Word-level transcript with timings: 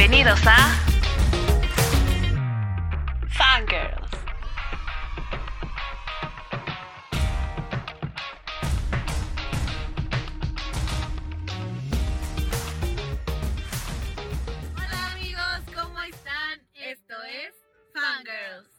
Bienvenidos 0.00 0.40
a 0.46 0.56
Fangirls. 3.28 4.10
Hola 14.74 15.12
amigos, 15.12 15.74
¿cómo 15.74 16.00
están? 16.00 16.60
Esto 16.72 17.14
es 17.24 17.54
Fangirls. 17.92 18.70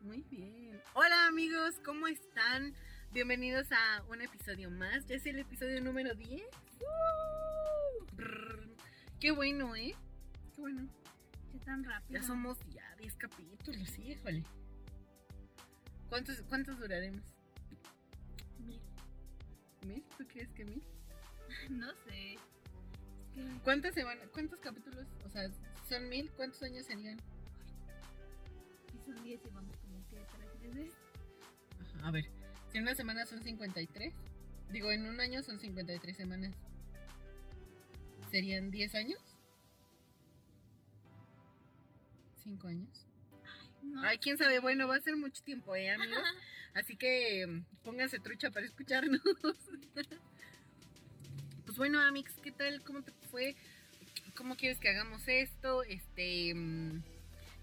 Muy 0.00 0.22
bien. 0.30 0.80
Hola 0.94 1.26
amigos, 1.26 1.74
¿cómo 1.84 2.06
están? 2.06 2.74
Bienvenidos 3.10 3.70
a 3.70 4.02
un 4.08 4.22
episodio 4.22 4.70
más. 4.70 5.04
Ya 5.08 5.16
es 5.16 5.26
el 5.26 5.40
episodio 5.40 5.82
número 5.82 6.14
10. 6.14 6.42
Brrr. 8.12 8.73
Qué 9.24 9.30
bueno, 9.30 9.74
¿eh? 9.74 9.94
Qué 10.54 10.60
bueno. 10.60 10.86
¿Qué 11.50 11.58
tan 11.60 11.82
rápido? 11.82 12.20
Ya 12.20 12.26
somos 12.26 12.58
ya 12.74 12.94
10 12.96 13.16
capítulos, 13.16 13.98
híjole. 13.98 14.44
¿Cuántos, 16.10 16.42
cuántos 16.42 16.78
duraremos? 16.78 17.22
Mil. 18.58 18.82
¿Mil? 19.86 20.04
¿Tú 20.18 20.26
crees 20.26 20.52
que 20.52 20.66
mil? 20.66 20.84
No 21.70 21.90
sé. 22.04 22.36
¿Cuántas 23.62 23.94
semanas, 23.94 24.28
cuántos 24.30 24.60
capítulos? 24.60 25.06
O 25.24 25.30
sea, 25.30 25.48
son 25.88 26.06
mil, 26.10 26.30
¿cuántos 26.32 26.62
años 26.62 26.84
serían? 26.84 27.16
si 28.92 28.98
son 29.06 29.24
10 29.24 29.40
y 29.42 29.48
vamos 29.54 29.74
como 29.78 30.06
que 30.06 30.16
tres 30.36 30.74
veces. 30.74 30.94
Ajá, 31.80 32.08
a 32.08 32.10
ver, 32.10 32.26
si 32.70 32.76
en 32.76 32.82
una 32.82 32.94
semana 32.94 33.24
son 33.24 33.42
53, 33.42 34.12
digo, 34.70 34.92
en 34.92 35.06
un 35.06 35.18
año 35.18 35.42
son 35.42 35.58
53 35.58 36.14
semanas. 36.14 36.54
¿Serían 38.34 38.72
10 38.72 38.92
años? 38.96 39.20
¿5 42.44 42.66
años? 42.66 43.06
No. 43.84 44.02
Ay, 44.02 44.18
quién 44.18 44.36
sabe, 44.36 44.58
bueno, 44.58 44.88
va 44.88 44.96
a 44.96 45.00
ser 45.00 45.16
mucho 45.16 45.40
tiempo, 45.44 45.76
¿eh, 45.76 45.92
amigos? 45.92 46.18
Así 46.74 46.96
que 46.96 47.62
pónganse 47.84 48.18
trucha 48.18 48.50
para 48.50 48.66
escucharnos. 48.66 49.20
pues 51.64 51.78
bueno, 51.78 52.00
Amix, 52.00 52.34
¿qué 52.42 52.50
tal? 52.50 52.82
¿Cómo 52.82 53.02
te 53.02 53.12
fue? 53.30 53.54
¿Cómo 54.36 54.56
quieres 54.56 54.80
que 54.80 54.88
hagamos 54.88 55.22
esto? 55.28 55.84
Este. 55.84 56.52
mm, 56.56 57.02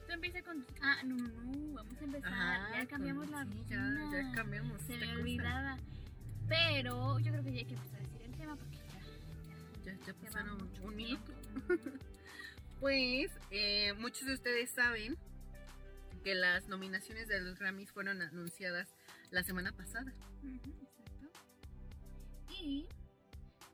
Tú 0.08 0.14
empieza 0.14 0.42
con. 0.42 0.66
Ah, 0.82 1.04
no, 1.04 1.18
no, 1.18 1.74
vamos 1.74 1.98
a 2.00 2.04
empezar. 2.06 2.32
ajá, 2.32 2.78
ya 2.80 2.86
cambiamos 2.88 3.26
con- 3.30 3.36
la 3.36 3.44
sí, 3.46 3.62
ya, 3.70 4.10
ya 4.14 4.32
cambiamos. 4.32 4.82
Se 4.84 4.96
me 4.96 5.12
olvidaba. 5.18 5.78
Pero 6.48 7.20
yo 7.20 7.30
creo 7.34 7.44
que 7.44 7.52
ya 7.52 7.60
hay 7.60 7.66
que 7.66 7.74
empezar 7.74 8.00
a 8.00 8.04
decir 8.04 8.22
el 8.22 8.38
tema 8.38 8.56
porque 8.56 8.78
ya. 9.84 9.98
Ya, 10.06 10.14
pasaron 10.14 10.58
mucho 10.58 10.84
un 10.84 10.96
minuto. 10.96 11.34
Pues 12.80 13.30
eh, 13.52 13.94
muchos 14.00 14.26
de 14.26 14.34
ustedes 14.34 14.72
saben 14.72 15.16
que 16.24 16.34
las 16.34 16.68
nominaciones 16.68 17.28
de 17.28 17.40
los 17.40 17.60
Grammys 17.60 17.92
fueron 17.92 18.24
anunciadas 18.24 18.88
la 19.30 19.44
semana 19.44 19.72
pasada. 19.72 20.12
Exacto. 20.44 21.40
Y 22.60 22.88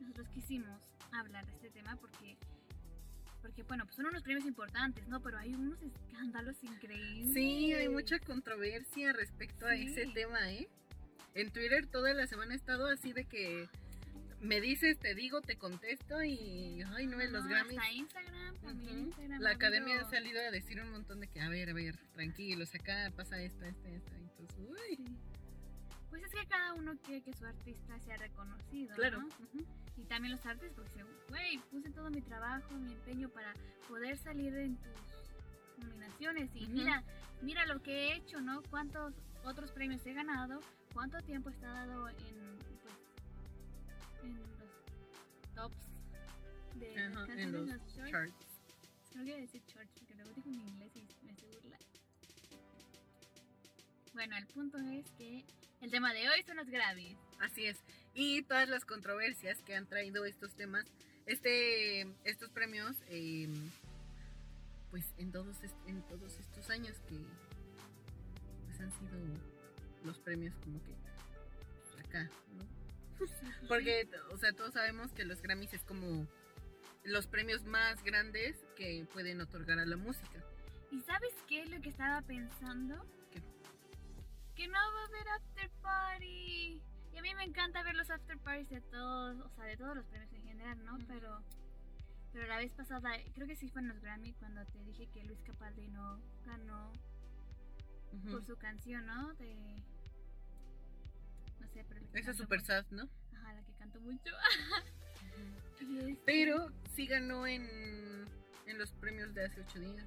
nosotros 0.02 0.28
quisimos 0.34 0.82
hablar 1.14 1.46
de 1.46 1.54
este 1.54 1.70
tema 1.70 1.96
porque, 1.96 2.38
porque 3.42 3.64
bueno, 3.64 3.86
pues 3.86 3.96
son 3.96 4.08
unos 4.08 4.24
premios 4.24 4.46
importantes, 4.46 5.08
¿no? 5.08 5.22
Pero 5.22 5.38
hay 5.38 5.54
unos 5.54 5.82
escándalos 5.82 6.62
increíbles. 6.64 7.34
Sí, 7.34 7.72
hay 7.72 7.88
mucha 7.88 8.20
controversia 8.20 9.14
respecto 9.14 9.68
a 9.68 9.76
ese 9.76 10.06
tema, 10.08 10.52
¿eh? 10.52 10.68
En 11.34 11.52
Twitter 11.52 11.88
toda 11.88 12.14
la 12.14 12.28
semana 12.28 12.54
he 12.54 12.58
estado 12.58 12.88
así 12.88 13.14
de 13.14 13.24
que 13.26 13.70
me 14.42 14.62
dices, 14.62 14.98
te 15.00 15.16
digo, 15.16 15.42
te 15.42 15.58
contesto 15.58 16.24
y 16.24 16.82
ay 16.96 17.08
no, 17.08 17.20
en 17.20 17.34
los 17.34 17.44
No, 17.44 17.50
Grammys. 17.50 17.78
Hasta 17.80 17.92
Instagram, 17.92 18.56
también. 18.62 19.00
Instagram. 19.00 19.42
La 19.42 19.50
academia 19.52 20.02
ha 20.02 20.10
salido 20.10 20.40
a 20.42 20.52
decir 20.52 20.80
un 20.82 20.92
montón 20.92 21.20
de 21.20 21.28
que, 21.28 21.42
a 21.42 21.50
ver, 21.50 21.70
a 21.70 21.74
ver, 21.74 21.98
tranquilos, 22.14 22.74
acá 22.76 23.12
pasa 23.16 23.42
esto, 23.42 23.66
esto, 23.66 23.88
esto. 23.88 24.12
Entonces, 24.16 24.58
uy, 24.60 24.96
Sí. 24.98 25.06
Pues 26.10 26.24
es 26.24 26.32
que 26.32 26.48
cada 26.48 26.74
uno 26.74 26.96
quiere 27.06 27.22
que 27.22 27.34
su 27.34 27.46
artista 27.46 28.00
sea 28.06 28.18
reconocido. 28.18 28.96
claro. 28.96 29.22
¿no? 29.22 29.30
Y 29.98 30.04
también 30.06 30.32
los 30.32 30.46
artistas, 30.46 30.74
porque 30.76 30.90
dicen, 30.92 31.08
güey, 31.30 31.58
puse 31.72 31.90
todo 31.90 32.10
mi 32.10 32.22
trabajo, 32.22 32.74
mi 32.76 32.94
empeño 32.94 33.30
para 33.30 33.54
poder 33.90 34.18
salir 34.18 34.56
en 34.56 34.78
tus 34.78 35.84
nominaciones. 35.86 36.50
Y 36.56 36.68
mira, 36.68 37.04
mira 37.42 37.66
lo 37.66 37.82
que 37.82 37.92
he 37.92 38.16
hecho, 38.16 38.40
¿no? 38.42 38.62
¿Cuántos 38.70 39.14
otros 39.44 39.72
premios 39.72 40.06
he 40.06 40.14
ganado? 40.14 40.60
¿Cuánto 40.94 41.20
tiempo 41.24 41.50
he 41.50 41.54
estado 41.54 42.08
en, 42.10 42.16
pues, 42.68 42.77
en 44.28 44.38
los 44.38 45.54
tops 45.56 45.78
de 46.76 46.96
las 46.96 47.12
Ajá, 47.12 47.28
canciones, 47.28 47.46
en 47.46 47.52
los 47.54 47.68
los 47.68 47.96
charts? 47.96 48.12
charts. 48.12 48.46
No 49.16 49.24
quiero 49.24 49.42
decir 49.42 49.62
charts 49.68 49.92
porque 49.98 50.16
luego 50.16 50.32
digo 50.36 50.50
en 50.50 50.62
inglés 50.70 50.92
y 50.96 51.26
me 51.26 51.32
hace 51.32 51.48
burla. 51.48 51.78
Bueno, 54.14 54.38
el 54.38 54.48
punto 54.48 54.78
es 54.80 55.06
que 55.18 55.44
el 55.82 55.92
tema 55.92 56.14
de 56.14 56.30
hoy 56.30 56.44
son 56.44 56.58
los 56.58 56.68
Grammys. 56.68 57.18
Así 57.40 57.66
es. 57.66 57.78
Y 58.14 58.42
todas 58.44 58.68
las 58.68 58.84
controversias 58.86 59.62
que 59.62 59.76
han 59.76 59.86
traído 59.88 60.26
estos 60.26 60.56
temas, 60.56 60.86
este, 61.28 62.02
estos 62.24 62.50
premios, 62.52 62.96
eh, 63.10 63.48
pues 64.90 65.06
en 65.18 65.32
todos, 65.32 65.58
en 65.86 66.02
todos 66.08 66.40
estos 66.40 66.70
años 66.70 66.96
que 67.08 67.18
pues 68.66 68.80
han 68.80 68.92
sido 69.00 69.20
los 70.04 70.18
premios 70.20 70.56
como 70.64 70.82
que 70.84 70.94
pues, 71.94 72.06
acá, 72.06 72.30
¿no? 72.56 72.66
Porque, 73.68 74.10
o 74.32 74.38
sea, 74.38 74.54
todos 74.54 74.74
sabemos 74.74 75.12
que 75.14 75.26
los 75.26 75.42
Grammys 75.42 75.74
es 75.74 75.84
como 75.84 76.28
los 77.04 77.28
premios 77.28 77.64
más 77.64 78.04
grandes 78.04 78.58
que 78.76 79.06
pueden 79.14 79.42
otorgar 79.42 79.80
a 79.80 79.86
la 79.86 79.98
música. 79.98 80.44
¿Y 80.92 81.02
sabes 81.02 81.34
qué 81.48 81.62
es 81.64 81.70
lo 81.70 81.82
que 81.82 81.90
estaba 81.90 82.22
pensando? 82.22 83.06
¿Qué? 83.32 83.42
Que 84.56 84.68
no 84.68 84.74
va 84.74 85.02
a 85.02 85.06
haber 85.06 85.28
after 85.30 85.70
party. 85.82 86.82
Y 87.14 87.18
a 87.18 87.22
mí 87.22 87.34
me 87.36 87.44
encanta 87.44 87.84
ver 87.84 87.96
los 87.96 88.10
after 88.10 88.38
parties 88.38 88.70
de 88.70 88.82
todos, 88.82 89.40
o 89.40 89.50
sea, 89.56 89.66
de 89.66 89.78
todos 89.78 89.96
los 89.96 90.06
premios 90.06 90.32
en 90.34 90.44
general, 90.44 90.84
¿no? 90.86 90.98
Pero 91.08 91.44
pero 92.38 92.50
la 92.50 92.58
vez 92.58 92.72
pasada, 92.74 93.10
creo 93.34 93.48
que 93.48 93.56
sí 93.56 93.68
fue 93.68 93.82
en 93.82 93.88
los 93.88 94.00
Grammy 94.00 94.34
cuando 94.34 94.64
te 94.66 94.78
dije 94.84 95.08
que 95.08 95.24
Luis 95.24 95.42
Capaldi 95.42 95.88
no 95.88 96.22
ganó 96.46 96.92
por 98.30 98.44
su 98.46 98.56
canción, 98.58 99.08
¿no? 99.08 99.34
De 99.34 99.56
no 99.56 99.97
sé, 101.78 101.86
pero 101.88 102.02
Esa 102.14 102.32
es 102.32 102.38
super 102.38 102.62
sad, 102.62 102.86
¿no? 102.92 103.10
Ajá, 103.36 103.54
la 103.54 103.64
que 103.64 103.74
cantó 103.74 104.00
mucho. 104.02 104.32
Este- 105.80 106.18
Pero 106.26 106.72
sí 106.96 107.06
ganó 107.06 107.46
en, 107.46 108.26
en 108.66 108.78
los 108.78 108.92
premios 108.94 109.34
de 109.34 109.46
hace 109.46 109.62
ocho 109.62 109.80
días. 109.80 110.06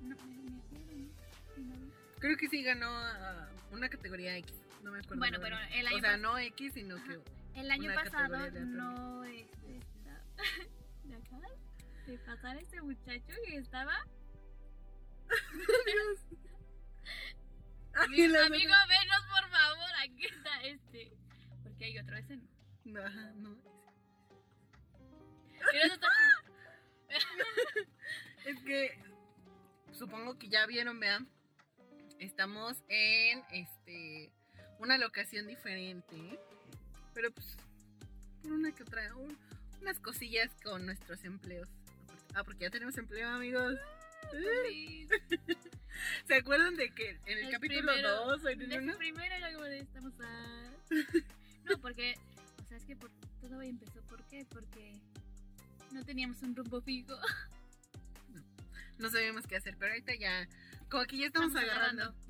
no, 0.00 0.14
¿no? 0.14 0.16
No. 1.58 1.92
Creo 2.18 2.36
que 2.36 2.48
sí 2.48 2.62
ganó 2.62 2.88
ah, 2.88 3.48
una 3.70 3.88
categoría 3.88 4.36
X. 4.38 4.54
No 4.82 4.90
me 4.92 4.98
acuerdo. 5.00 5.18
Bueno, 5.18 5.38
pero 5.40 5.56
el 5.72 5.86
año 5.86 5.96
O 5.98 6.00
sea, 6.00 6.16
no 6.16 6.38
X, 6.38 6.72
sino 6.74 6.96
que. 7.04 7.20
El 7.54 7.70
año 7.70 7.92
pasado 7.94 8.50
no 8.64 9.24
este, 9.24 9.80
¿Me 11.04 11.16
acabas 11.16 11.52
de 12.06 12.18
pasar 12.18 12.56
ese 12.56 12.80
muchacho 12.80 13.34
que 13.44 13.56
estaba? 13.58 13.94
Ay, 15.28 16.38
Amigo, 18.46 18.74
venos 18.88 19.22
por 19.30 19.50
favor, 19.50 19.90
aquí 20.04 20.26
está 20.26 20.62
este. 20.62 21.12
Porque 21.62 21.84
hay 21.84 21.98
otro, 21.98 22.16
ese 22.16 22.36
no. 22.36 22.48
No, 22.84 23.08
no. 23.34 23.56
Es 28.46 28.58
que 28.60 28.98
supongo 29.92 30.38
que 30.38 30.48
ya 30.48 30.64
vieron, 30.66 30.98
vean. 31.00 31.28
Estamos 32.18 32.76
en 32.88 33.42
este 33.52 34.30
una 34.78 34.96
locación 34.98 35.46
diferente. 35.46 36.16
¿eh? 36.16 36.38
Pero 37.14 37.30
pues 37.32 37.56
por 38.42 38.52
una 38.52 38.72
que 38.72 38.82
otra, 38.84 39.14
un- 39.16 39.36
unas 39.82 39.98
cosillas 40.00 40.50
con 40.62 40.86
nuestros 40.86 41.24
empleos. 41.24 41.68
Ah, 42.34 42.42
porque 42.44 42.64
ya 42.64 42.70
tenemos 42.70 42.96
empleo, 42.96 43.28
amigos. 43.28 43.74
¿Se 46.26 46.34
acuerdan 46.34 46.76
de 46.76 46.90
que 46.90 47.10
en 47.10 47.38
el, 47.38 47.44
El 47.46 47.50
capítulo 47.50 47.92
primero, 47.92 48.26
2 48.26 48.44
o 48.44 48.48
en 48.48 48.62
el 48.72 48.82
uno? 48.82 48.96
primero 48.98 49.34
era 49.34 49.52
como 49.52 49.64
de 49.64 49.78
estamos 49.80 50.12
a... 50.20 50.70
No, 51.64 51.78
porque, 51.80 52.14
o 52.64 52.68
sea, 52.68 52.76
es 52.76 52.84
que 52.84 52.96
por, 52.96 53.10
todo 53.40 53.60
empezó, 53.62 54.00
¿por 54.02 54.22
qué? 54.28 54.44
Porque 54.48 54.92
no 55.92 56.04
teníamos 56.04 56.42
un 56.42 56.54
rumbo 56.54 56.80
fijo. 56.80 57.14
No 58.98 59.10
sabíamos 59.10 59.46
qué 59.46 59.56
hacer, 59.56 59.76
pero 59.78 59.92
ahorita 59.92 60.14
ya, 60.16 60.48
como 60.90 61.04
que 61.04 61.18
ya 61.18 61.26
estamos, 61.26 61.48
Estamos 61.54 61.70
agarrando. 61.70 62.02
agarrando. 62.04 62.28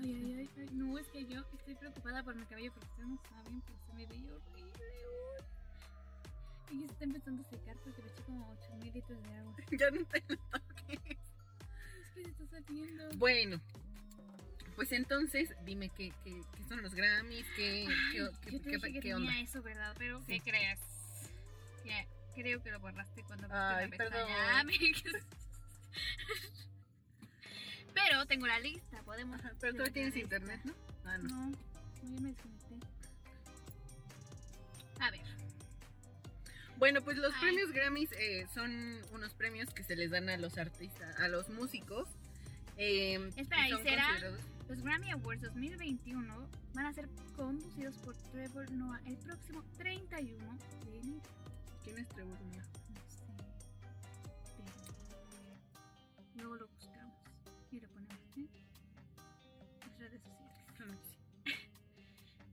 Ay, 0.00 0.14
ay, 0.14 0.34
ay, 0.38 0.50
ay, 0.58 0.68
no, 0.72 0.98
es 0.98 1.06
que 1.08 1.26
yo 1.26 1.40
estoy 1.58 1.74
preocupada 1.74 2.22
por 2.22 2.34
mi 2.36 2.46
cabello 2.46 2.72
porque 2.72 2.88
ustedes 2.88 3.08
no 3.08 3.20
saben, 3.28 3.60
pero 3.62 3.78
se 3.86 3.92
me 3.94 4.06
veía 4.06 4.32
horrible. 4.34 4.70
Y 6.70 6.80
ya 6.80 6.86
se 6.86 6.92
está 6.92 7.04
empezando 7.04 7.42
a 7.42 7.50
secar 7.50 7.76
porque 7.84 8.02
le 8.02 8.08
eché 8.08 8.22
como 8.22 8.50
8 8.50 8.74
mil 8.76 8.92
litros 8.92 9.22
de 9.22 9.34
agua. 9.34 9.56
Ya 9.78 9.90
no 9.90 10.04
te 10.06 10.24
lo 10.28 10.36
toques. 10.36 11.00
Es 12.00 12.10
que 12.14 12.24
se 12.24 12.30
está 12.44 12.60
saliendo. 12.60 13.08
Bueno, 13.16 13.60
pues 14.76 14.92
entonces 14.92 15.50
dime 15.64 15.88
qué, 15.90 16.12
qué, 16.24 16.40
qué 16.56 16.64
son 16.64 16.82
los 16.82 16.94
Grammys, 16.94 17.46
qué, 17.56 17.86
qué, 17.86 17.86
Ay, 17.88 18.10
qué, 18.12 18.18
yo 18.18 18.30
te 18.30 18.50
qué- 18.50 18.50
dije 18.58 18.80
que 18.80 18.92
qué 18.92 19.00
tenía 19.00 19.16
onda. 19.16 19.40
eso, 19.40 19.62
¿verdad? 19.62 19.94
Pero 19.98 20.20
Sí. 20.20 20.40
¿qué 20.40 20.50
crees? 20.50 20.78
Ya, 21.84 22.06
creo 22.34 22.62
que 22.62 22.70
lo 22.70 22.80
borraste 22.80 23.22
cuando 23.24 23.48
Ay, 23.50 23.86
pusiste 23.88 24.04
la 24.04 24.10
pestaña. 24.10 24.60
Amix. 24.60 25.02
Pero 27.94 28.24
tengo 28.26 28.46
la 28.46 28.58
lista, 28.60 29.02
podemos. 29.02 29.38
Ajá, 29.40 29.52
pero 29.60 29.74
tú 29.84 29.90
tienes 29.92 30.16
internet, 30.16 30.60
¿no? 30.64 30.72
Ah, 31.04 31.18
no. 31.18 31.28
No, 31.28 31.46
no, 31.50 31.56
yo 32.02 32.20
me 32.20 32.28
desconecté. 32.28 32.74
A 35.00 35.10
ver, 35.10 35.20
Bueno, 36.80 37.02
pues 37.02 37.16
los 37.18 37.32
premios 37.34 37.70
Grammys 37.72 38.10
eh, 38.12 38.46
son 38.54 38.72
unos 39.12 39.34
premios 39.34 39.72
que 39.72 39.84
se 39.84 39.94
les 39.96 40.10
dan 40.10 40.28
a 40.30 40.36
los 40.38 40.56
artistas, 40.58 41.16
a 41.20 41.28
los 41.28 41.48
músicos. 41.50 42.08
eh, 42.78 43.30
¿y 43.36 43.44
son 43.44 43.48
será? 43.84 44.06
considerados- 44.08 44.40
los 44.68 44.82
Grammy 44.82 45.10
Awards 45.10 45.42
2021 45.42 46.48
van 46.74 46.86
a 46.86 46.92
ser 46.94 47.08
conducidos 47.36 47.96
por 47.98 48.16
Trevor 48.30 48.70
Noah 48.70 49.00
el 49.04 49.16
próximo 49.18 49.62
31 49.76 50.56
de 50.86 50.98
enero. 51.00 51.20
¿Quién 51.84 51.98
es 51.98 52.08
Trevor 52.08 52.40
Noah? 52.40 52.64
No 52.88 53.00
sé. 53.10 53.26
Pero 56.34 56.48
luego 56.48 56.54
lo 56.56 56.68
buscamos 56.68 57.14
y 57.72 57.80
lo 57.80 57.88
ponemos 57.88 58.16
en 58.36 58.48
las 59.80 59.98
redes 59.98 60.22
sociales. 60.22 60.64
Claro 60.76 60.92
que 60.92 61.52
sí. 61.52 61.56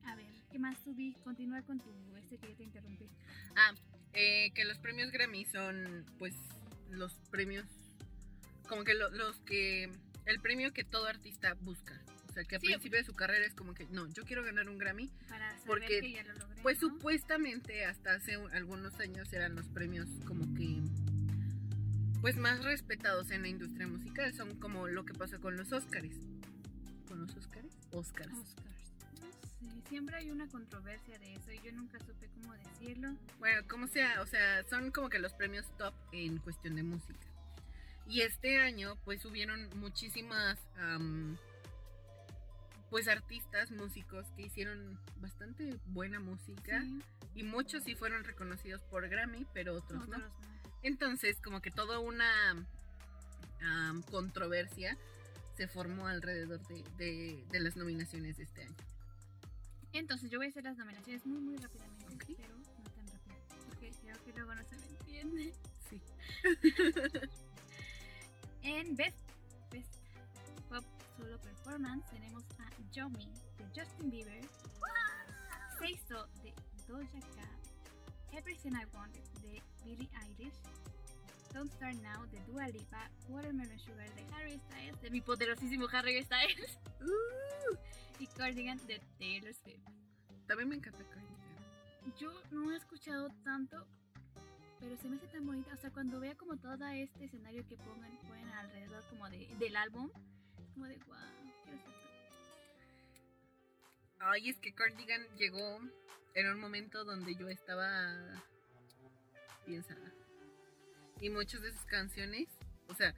A 0.06 0.16
ver, 0.16 0.26
¿qué 0.52 0.60
más 0.60 0.78
tú 0.84 0.94
di? 0.96 1.14
Continúa 1.24 1.62
con 1.62 1.80
tu 1.80 1.94
este 2.18 2.38
que 2.40 2.50
yo 2.50 2.56
te 2.58 2.64
interrumpí. 2.64 3.08
Ah, 3.56 3.72
eh, 4.18 4.52
que 4.56 4.66
los 4.66 4.78
premios 4.80 5.12
Grammy 5.12 5.46
son, 5.46 6.06
pues, 6.18 6.34
los 6.90 7.14
premios, 7.30 7.66
como 8.68 8.84
que 8.84 8.94
lo- 8.96 9.10
los 9.12 9.36
que, 9.42 9.92
el 10.26 10.40
premio 10.42 10.74
que 10.74 10.84
todo 10.84 11.06
artista 11.08 11.54
busca. 11.62 12.02
O 12.30 12.34
sea, 12.34 12.44
que 12.44 12.56
al 12.56 12.62
Sí, 12.62 12.68
principio 12.68 12.98
de 13.00 13.06
su 13.06 13.14
carrera 13.14 13.46
es 13.46 13.54
como 13.54 13.74
que, 13.74 13.86
no, 13.88 14.08
yo 14.14 14.24
quiero 14.24 14.44
ganar 14.44 14.68
un 14.70 14.78
Grammy. 14.78 15.10
Para 15.30 15.50
saber 15.52 15.66
Porque, 15.66 16.00
que 16.02 16.12
ya 16.14 16.24
lo 16.24 16.34
logré. 16.34 16.62
Pues 16.64 16.82
¿no? 16.82 16.90
supuestamente 16.90 17.86
hasta 17.86 18.14
hace 18.14 18.38
un- 18.38 18.52
algunos 18.54 19.00
años 19.00 19.32
eran 19.34 19.56
los 19.56 19.68
premios 19.70 20.08
como 20.26 20.52
que, 20.56 20.82
pues, 22.22 22.36
más 22.38 22.64
respetados 22.64 23.30
en 23.32 23.44
la 23.44 23.48
industria 23.48 23.88
musical. 23.88 24.34
Son 24.34 24.60
como 24.60 24.88
lo 24.88 25.06
que 25.06 25.14
pasa 25.14 25.38
con 25.40 25.56
los 25.58 25.72
Óscares. 25.72 26.16
¿Con 27.08 27.22
los 27.22 27.36
Óscares? 27.36 27.72
Óscares. 27.92 28.34
Oscars. 28.38 28.56
Siempre 29.90 30.18
hay 30.18 30.30
una 30.32 30.48
controversia 30.50 31.18
de 31.20 31.34
eso 31.36 31.52
y 31.52 31.60
yo 31.62 31.72
nunca 31.72 31.98
supe 32.00 32.28
cómo 32.34 32.54
decirlo. 32.54 33.16
Bueno, 33.40 33.62
como 33.70 33.88
sea, 33.88 34.22
o 34.22 34.28
sea, 34.28 34.64
son 34.70 34.92
como 34.92 35.10
que 35.10 35.20
los 35.20 35.34
premios 35.34 35.66
top 35.78 35.94
en 36.12 36.38
cuestión 36.40 36.76
de 36.76 36.84
música. 36.84 37.26
Y 38.06 38.22
este 38.22 38.60
año, 38.60 38.98
pues 39.06 39.24
hubieron 39.26 39.70
muchísimas, 39.80 40.58
am, 40.78 41.38
pues 42.90 43.08
artistas, 43.08 43.72
músicos 43.72 44.26
que 44.36 44.44
hicieron 44.44 45.00
bastante 45.22 45.78
buena 45.88 46.20
música. 46.20 46.82
Sí, 46.82 47.02
Y 47.36 47.44
muchos 47.44 47.84
sí 47.84 47.96
fueron 47.96 48.24
reconocidos 48.24 48.82
por 48.84 49.08
Grammy, 49.10 49.46
pero 49.54 49.74
otros 49.76 50.08
no. 50.08 50.16
otros 50.18 50.32
no. 50.32 50.48
Entonces, 50.84 51.38
como 51.44 51.62
que 51.62 51.72
toda 51.72 52.00
una 52.00 52.66
am, 53.62 54.04
controversia 54.04 54.98
se 55.56 55.68
formó 55.68 56.08
alrededor 56.08 56.60
de, 56.68 56.84
de- 56.98 57.44
de 57.52 57.60
las 57.60 57.76
nominaciones 57.76 58.38
de 58.38 58.44
este 58.44 58.64
año. 58.64 58.76
Entonces 59.94 60.30
yo 60.30 60.40
voy 60.40 60.48
a 60.48 60.50
hacer 60.50 60.64
las 60.64 60.78
nominaciones 60.78 61.26
muy 61.26 61.40
muy 61.40 61.58
rápidamente, 61.58 62.36
pero 62.38 62.58
no 62.58 62.64
tan 62.64 63.08
rápido, 63.08 63.36
porque 63.68 63.92
creo 64.02 64.24
que 64.24 64.34
luego 64.34 64.56
no 64.56 64.64
se 64.64 64.76
me 64.78 64.88
entiende. 64.88 65.54
Sí. 65.90 66.02
En 68.64 68.98
Best, 68.98 69.18
Best 69.72 69.96
Pop 70.68 70.84
Solo 71.16 71.40
Performance 71.40 72.06
tenemos 72.12 72.44
a 72.60 72.70
Yomi 72.92 73.32
de 73.58 73.66
Justin 73.74 74.10
Bieber, 74.10 74.42
Seiso 75.80 76.28
de 76.44 76.54
Doja 76.86 77.20
Cat, 77.36 78.34
Everything 78.34 78.74
I 78.74 78.86
Want 78.94 79.16
de 79.42 79.62
Billie 79.86 80.10
Eilish, 80.22 80.60
Don't 81.58 81.72
Start 81.72 81.96
Now 82.04 82.24
de 82.28 82.40
Dua 82.42 82.68
Lipa, 82.68 83.10
Watermelon 83.30 83.80
Sugar 83.80 84.08
de 84.14 84.24
Harry 84.36 84.60
Styles, 84.60 85.02
de 85.02 85.10
mi 85.10 85.22
poderosísimo 85.22 85.88
Harry 85.92 86.22
Styles, 86.22 86.78
y 88.20 88.28
Cardigan 88.28 88.78
de 88.86 89.02
Taylor 89.18 89.56
Swift. 89.56 89.82
También 90.46 90.70
me 90.70 90.76
encanta 90.76 91.04
Kylie. 91.04 92.14
Yo 92.20 92.32
no 92.52 92.72
he 92.72 92.76
escuchado 92.76 93.32
tanto, 93.44 93.88
pero 94.80 94.96
se 94.98 95.10
me 95.10 95.16
hace 95.16 95.26
tan 95.30 95.48
bonita. 95.48 95.74
O 95.74 95.78
sea, 95.78 95.90
cuando 95.90 96.20
vea 96.20 96.36
como 96.36 96.58
todo 96.58 96.86
este 96.90 97.26
escenario 97.26 97.68
que 97.68 97.76
pongan, 97.78 98.16
ponen 98.28 98.50
alrededor 98.50 99.04
como 99.10 99.28
de, 99.28 99.48
del 99.58 99.76
álbum, 99.78 100.12
es 100.60 100.70
como 100.76 100.86
de 100.86 100.98
wow, 101.08 101.18
quiero 101.64 101.80
ser 101.80 101.92
tú". 101.92 101.92
Ay, 104.20 104.50
es 104.50 104.60
que 104.60 104.76
Cardigan 104.76 105.26
llegó 105.38 105.80
en 106.36 106.52
un 106.52 106.60
momento 106.60 107.04
donde 107.04 107.34
yo 107.34 107.50
estaba 107.50 108.44
piensa 109.66 109.96
y 111.22 111.30
muchas 111.30 111.62
de 111.62 111.72
sus 111.72 111.86
canciones, 111.86 112.48
o 112.88 112.94
sea, 112.94 113.14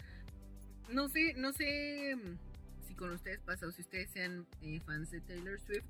no 0.90 1.10
sé, 1.10 1.34
no 1.36 1.54
sé 1.54 2.16
mm, 2.16 2.88
si 2.88 2.96
con 2.96 3.12
ustedes 3.12 3.40
pasa 3.42 3.68
o 3.68 3.72
si 3.72 3.82
ustedes 3.82 4.10
sean 4.12 4.48
eh, 4.62 4.80
fans 4.86 5.12
de 5.12 5.22
Taylor 5.22 5.60
Swift, 5.60 5.86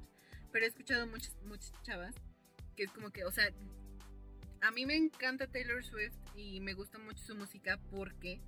pero 0.52 0.66
he 0.66 0.68
escuchado 0.68 1.08
muchas 1.08 1.36
muchas 1.46 1.74
chavas 1.84 2.16
que 2.76 2.84
es 2.84 2.92
como 2.92 3.12
que, 3.12 3.26
o 3.26 3.32
sea, 3.32 3.50
a 4.62 4.72
mí 4.72 4.86
me 4.86 4.96
encanta 4.96 5.48
Taylor 5.48 5.84
Swift 5.84 6.16
y 6.36 6.60
me 6.62 6.74
gusta 6.74 6.98
mucho 6.98 7.24
su 7.24 7.36
música 7.36 7.80
porque 7.92 8.40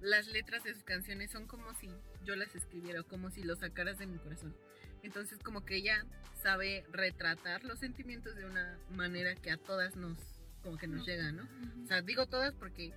las 0.00 0.26
letras 0.26 0.64
de 0.64 0.74
sus 0.74 0.82
canciones 0.82 1.30
son 1.30 1.46
como 1.46 1.72
si 1.74 1.88
yo 2.24 2.36
las 2.36 2.54
escribiera 2.54 3.00
o 3.00 3.04
como 3.04 3.30
si 3.30 3.42
lo 3.42 3.56
sacaras 3.56 3.98
de 3.98 4.06
mi 4.06 4.18
corazón. 4.18 4.54
Entonces 5.02 5.38
como 5.38 5.64
que 5.64 5.76
ella 5.76 6.04
sabe 6.42 6.84
retratar 6.90 7.64
los 7.64 7.78
sentimientos 7.78 8.34
de 8.36 8.44
una 8.44 8.78
manera 8.90 9.34
que 9.36 9.50
a 9.50 9.56
todas 9.56 9.96
nos 9.96 10.18
como 10.62 10.76
que 10.78 10.86
nos 10.86 11.00
No. 11.00 11.04
llega, 11.06 11.32
¿no? 11.32 11.42
O 11.82 11.86
sea, 11.86 12.02
digo 12.02 12.26
todas 12.26 12.54
porque 12.54 12.92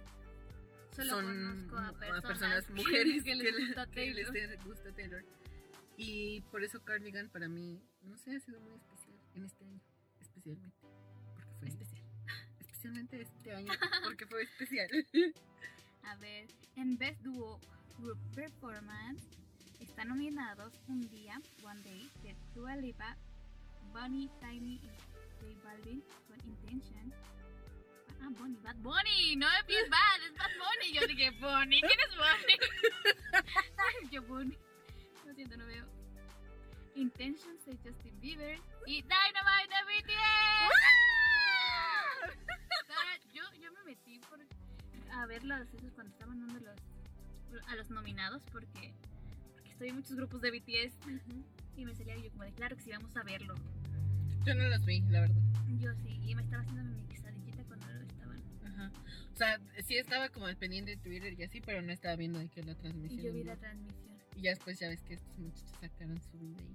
Solo 0.95 1.09
son 1.09 1.67
conozco 1.69 1.77
a 1.77 2.15
mu- 2.15 2.21
personas, 2.21 2.69
mujeres 2.69 3.23
que, 3.25 3.35
les 3.35 3.57
gusta 3.67 3.85
que 3.87 4.13
les 4.13 4.31
Taylor. 4.31 4.63
gusta 4.65 4.91
Taylor. 4.93 5.25
Y 5.97 6.41
por 6.51 6.63
eso 6.63 6.81
Cardigan 6.83 7.29
para 7.29 7.47
mí, 7.47 7.81
no 8.03 8.17
sé, 8.17 8.35
ha 8.35 8.39
sido 8.39 8.59
muy 8.61 8.75
especial 8.75 9.17
en 9.35 9.45
este 9.45 9.65
año, 9.65 9.81
especialmente. 10.21 10.77
Porque 10.81 11.45
fue 11.59 11.67
Especial. 11.69 12.01
Especialmente 12.59 13.21
este 13.21 13.51
año, 13.55 13.71
porque 14.03 14.25
fue 14.27 14.43
especial. 14.43 14.89
A 16.03 16.15
ver, 16.17 16.47
en 16.75 16.97
Best 16.97 17.21
Duo 17.21 17.59
Group 17.99 18.19
Performance 18.35 19.23
están 19.79 20.09
nominados 20.09 20.73
Un 20.87 21.01
Día, 21.09 21.41
One 21.63 21.81
Day, 21.83 22.09
de 22.23 22.35
Dua 22.53 22.75
Lipa, 22.75 23.17
Bunny, 23.93 24.29
Tiny 24.41 24.75
y 24.75 24.89
J 25.39 25.61
Balvin 25.63 26.03
con 26.27 26.37
Intention. 26.49 27.13
Ah, 28.25 28.29
Bunny, 28.39 28.57
Bad 28.63 28.75
Bunny, 28.77 29.35
no 29.35 29.45
es 29.45 29.89
Bad, 29.89 30.23
es 30.25 30.35
Bad 30.35 30.49
Bunny. 30.57 30.93
Yo 30.93 31.05
dije, 31.05 31.29
Bunny, 31.31 31.79
¿quién 31.79 31.99
es 31.99 32.15
Bunny? 32.17 32.55
Yo, 34.11 34.23
Bunny. 34.23 34.57
Lo 35.25 35.33
siento, 35.35 35.57
no 35.57 35.65
veo. 35.67 35.85
Intentions 36.95 37.63
de 37.65 37.77
Justin 37.77 38.19
Bieber 38.21 38.59
y 38.87 39.03
Dynamite 39.03 39.69
de 39.69 39.83
BTS. 39.83 40.71
Ahora, 42.97 43.19
yo, 43.31 43.43
yo 43.61 43.71
me 43.73 43.83
metí 43.83 44.19
por, 44.19 44.39
a 45.11 45.25
ver 45.27 45.43
los 45.43 45.71
esos 45.73 45.91
cuando 45.93 46.11
estaban 46.13 46.39
dando 46.39 46.59
los 46.61 46.79
a 47.67 47.75
los 47.75 47.89
nominados 47.89 48.41
porque, 48.51 48.93
porque 49.53 49.71
estoy 49.71 49.89
en 49.89 49.95
muchos 49.95 50.15
grupos 50.15 50.41
de 50.41 50.51
BTS 50.51 50.97
y 51.75 51.85
me 51.85 51.93
salía 51.95 52.17
yo 52.17 52.31
como 52.31 52.43
de 52.43 52.53
claro 52.53 52.75
que 52.75 52.81
sí 52.81 52.91
vamos 52.91 53.15
a 53.15 53.23
verlo. 53.23 53.53
Yo 54.45 54.55
no 54.55 54.67
los 54.69 54.83
vi, 54.85 55.01
la 55.01 55.21
verdad. 55.21 55.41
Yo 55.79 55.93
sí, 55.95 56.19
y 56.25 56.35
me 56.35 56.43
estaba 56.43 56.63
haciendo 56.63 56.83
mi 56.83 57.13
estaban. 57.13 57.24
Ajá. 58.75 58.91
O 59.33 59.35
sea, 59.37 59.59
sí 59.85 59.97
estaba 59.97 60.29
como 60.29 60.45
al 60.47 60.57
pendiente 60.57 60.91
de 60.91 60.97
Twitter 60.97 61.33
y 61.37 61.43
así, 61.43 61.61
pero 61.61 61.81
no 61.81 61.91
estaba 61.91 62.15
viendo 62.15 62.39
de 62.39 62.47
qué 62.49 62.61
la 62.63 62.71
Y 62.73 62.75
transmisión. 62.75 63.21
yo 63.23 63.33
vi 63.33 63.41
en 63.41 63.47
la 63.47 63.55
transmisión. 63.57 64.15
Y 64.35 64.41
ya 64.41 64.49
después 64.51 64.79
ya 64.79 64.89
ves 64.89 65.01
que 65.01 65.13
estos 65.15 65.37
muchachos 65.37 65.71
sacaron 65.79 66.21
su 66.21 66.37
video. 66.37 66.67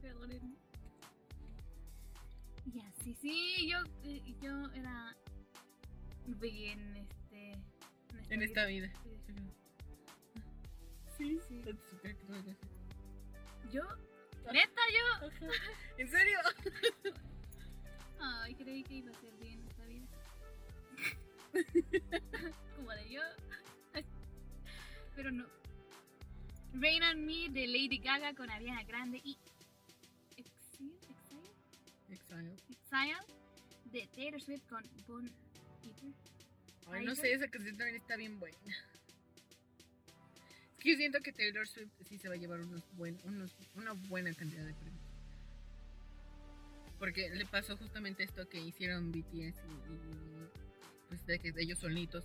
Perdónenme. 0.00 0.54
Y 2.74 2.80
así, 2.80 3.14
sí, 3.20 3.68
yo, 3.70 3.78
eh, 4.04 4.34
yo 4.40 4.70
era 4.72 5.14
bien 6.40 6.96
este 6.96 7.52
En 8.30 8.42
esta 8.42 8.64
vida. 8.66 8.90
Sí. 9.02 9.10
Sí. 11.18 11.40
Sí. 11.48 11.62
Yo, 13.70 13.82
neta, 14.52 14.80
yo. 14.92 15.48
¿En 15.98 16.08
serio? 16.10 16.38
Ay, 18.20 18.54
creí 18.54 18.82
que 18.82 18.94
iba 18.94 19.10
a 19.10 19.20
ser 19.20 19.34
bien. 19.36 19.63
Como 22.76 22.90
de 22.90 23.10
yo. 23.10 23.20
Pero 25.14 25.30
no. 25.30 25.46
Rain 26.74 27.02
on 27.04 27.24
Me 27.24 27.48
de 27.50 27.66
Lady 27.66 27.98
Gaga 27.98 28.34
con 28.34 28.50
Ariana 28.50 28.82
Grande 28.82 29.20
y 29.22 29.38
Exile, 30.36 30.98
Exile, 31.08 31.52
Exile. 32.08 32.56
Exile 32.68 33.44
de 33.92 34.08
Taylor 34.08 34.40
Swift 34.40 34.66
con 34.68 34.82
Bon 35.06 35.30
Iver. 35.82 36.14
Ay, 36.90 37.04
no 37.04 37.14
sé, 37.14 37.32
esa 37.32 37.48
canción 37.48 37.76
también 37.76 37.96
está 37.96 38.16
bien 38.16 38.40
buena. 38.40 38.58
Es 40.76 40.82
que 40.82 40.90
yo 40.90 40.96
siento 40.96 41.20
que 41.20 41.32
Taylor 41.32 41.66
Swift 41.66 41.92
sí 42.08 42.18
se 42.18 42.28
va 42.28 42.34
a 42.34 42.36
llevar 42.36 42.60
unos 42.60 42.82
buen, 42.96 43.18
unos, 43.24 43.54
una 43.76 43.92
buena 43.92 44.34
cantidad 44.34 44.64
de 44.64 44.74
premios. 44.74 45.00
Porque 46.98 47.30
le 47.30 47.46
pasó 47.46 47.76
justamente 47.76 48.24
esto 48.24 48.48
que 48.48 48.58
hicieron 48.58 49.12
BTS 49.12 49.32
y, 49.32 49.40
y, 49.40 50.63
pues 51.14 51.26
de 51.26 51.38
que 51.38 51.62
ellos 51.62 51.78
solitos 51.78 52.24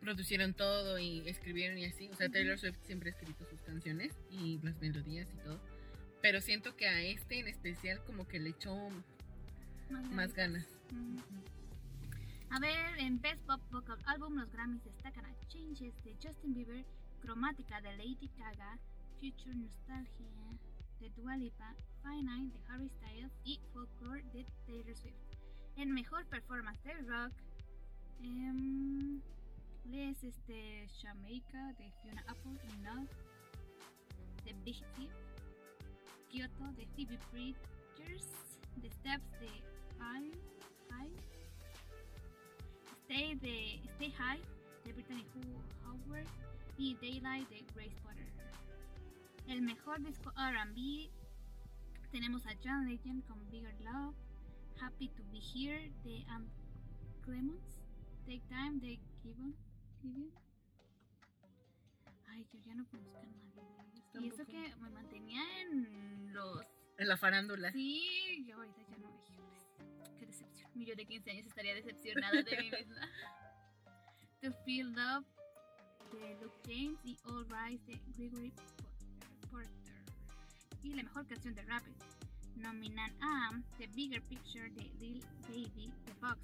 producieron 0.00 0.54
todo 0.54 0.98
y 0.98 1.28
escribieron 1.28 1.76
y 1.78 1.86
así. 1.86 2.08
O 2.08 2.14
sea, 2.14 2.28
Taylor 2.28 2.58
Swift 2.58 2.78
siempre 2.82 3.10
ha 3.10 3.12
escrito 3.14 3.44
sus 3.46 3.60
canciones 3.62 4.12
y 4.30 4.58
las 4.62 4.80
melodías 4.80 5.28
y 5.34 5.44
todo. 5.44 5.60
Pero 6.22 6.40
siento 6.40 6.76
que 6.76 6.86
a 6.86 7.02
este 7.02 7.40
en 7.40 7.48
especial 7.48 8.02
como 8.04 8.28
que 8.28 8.38
le 8.38 8.50
echó 8.50 8.76
más 10.12 10.34
ganas. 10.34 10.66
A 12.50 12.60
ver, 12.60 12.98
en 12.98 13.20
Best 13.20 13.42
Pop 13.46 13.60
Vocal 13.70 13.98
Album 14.06 14.36
los 14.36 14.50
Grammys 14.52 14.84
destacan 14.84 15.24
a 15.24 15.48
Changes 15.48 15.94
de 16.04 16.14
Justin 16.22 16.54
Bieber, 16.54 16.84
Cromática 17.22 17.80
de 17.80 17.96
Lady 17.96 18.30
Gaga, 18.38 18.78
Future 19.18 19.54
Nostalgia 19.54 20.26
de 21.00 21.10
Dua 21.10 21.36
Lipa, 21.36 21.74
Fine 22.02 22.50
de 22.50 22.60
Harry 22.68 22.88
Styles 22.88 23.32
y 23.44 23.60
Folklore 23.72 24.22
de 24.32 24.46
Taylor 24.66 24.96
Swift. 24.96 25.14
En 25.76 25.92
Mejor 25.92 26.26
Performance 26.26 26.82
de 26.84 26.94
Rock, 27.02 27.32
em, 28.22 29.20
les 29.84 30.22
este, 30.22 30.88
Jamaica 31.02 31.72
de 31.78 31.90
Fiona 32.02 32.24
Apple 32.28 32.58
y 32.68 32.76
Nod 32.82 33.08
de 34.44 34.52
Big 34.64 34.76
Thief, 34.94 35.12
Kyoto 36.30 36.72
de 36.72 36.86
Phoebe 36.94 37.18
Bridgers, 37.32 38.28
The 38.80 38.90
Steps 38.90 39.30
de 39.40 39.48
High, 39.98 40.30
High 40.90 41.16
Stay 43.04 43.34
de 43.36 43.80
Stay 43.96 44.12
High 44.12 44.40
de 44.84 44.92
Brittany 44.92 45.24
Howard 45.84 46.28
y 46.78 46.94
Daylight 46.96 47.48
de 47.48 47.64
Grace 47.74 47.96
Potter. 48.02 48.26
El 49.48 49.62
mejor 49.62 50.00
disco 50.02 50.32
R&B 50.36 51.10
tenemos 52.12 52.46
a 52.46 52.50
John 52.62 52.88
Legend 52.88 53.26
con 53.26 53.38
Bigger 53.50 53.74
Love, 53.80 54.14
Happy 54.80 55.08
to 55.08 55.22
Be 55.32 55.40
Here 55.40 55.90
de 56.04 56.24
Ann 56.28 56.48
Clemons, 57.22 57.79
Take 58.26 58.42
Time 58.48 58.78
de 58.80 58.98
Gibbon. 59.22 59.54
Gideon. 60.02 60.30
Ay, 62.28 62.46
yo 62.52 62.58
ya 62.64 62.74
no 62.74 62.86
conozco 62.88 63.18
a 63.18 63.22
nadie. 63.22 64.02
Y 64.20 64.28
eso 64.28 64.44
que 64.46 64.74
me 64.80 64.90
mantenía 64.90 65.42
en 65.62 66.32
los 66.32 66.62
En 66.98 67.08
la 67.08 67.16
farándula. 67.16 67.72
Sí, 67.72 68.44
yo 68.46 68.56
ahorita 68.56 68.82
ya 68.88 68.96
no. 68.98 69.08
híjoles, 69.08 69.66
Qué 70.18 70.26
decepción. 70.26 70.70
Mi 70.74 70.84
yo 70.86 70.94
de 70.94 71.06
15 71.06 71.30
años 71.30 71.46
estaría 71.46 71.74
decepcionada 71.74 72.42
de 72.42 72.56
mí 72.62 72.70
misma. 72.78 73.08
To 74.42 74.52
Feel 74.64 74.92
Love 74.92 75.26
de 76.12 76.34
Luke 76.40 76.56
James 76.66 76.98
y 77.04 77.16
All 77.24 77.46
Rise 77.48 77.84
de 77.86 78.00
Gregory 78.16 78.52
Porter. 79.50 79.70
Y 80.82 80.94
la 80.94 81.02
mejor 81.02 81.26
canción 81.26 81.54
de 81.54 81.62
rap 81.62 81.82
nominan 82.56 83.12
a 83.22 83.50
The 83.78 83.86
Bigger 83.88 84.22
Picture 84.22 84.70
de 84.70 84.82
Lil 84.98 85.22
Baby 85.48 85.92
de 86.06 86.14
Fox, 86.14 86.38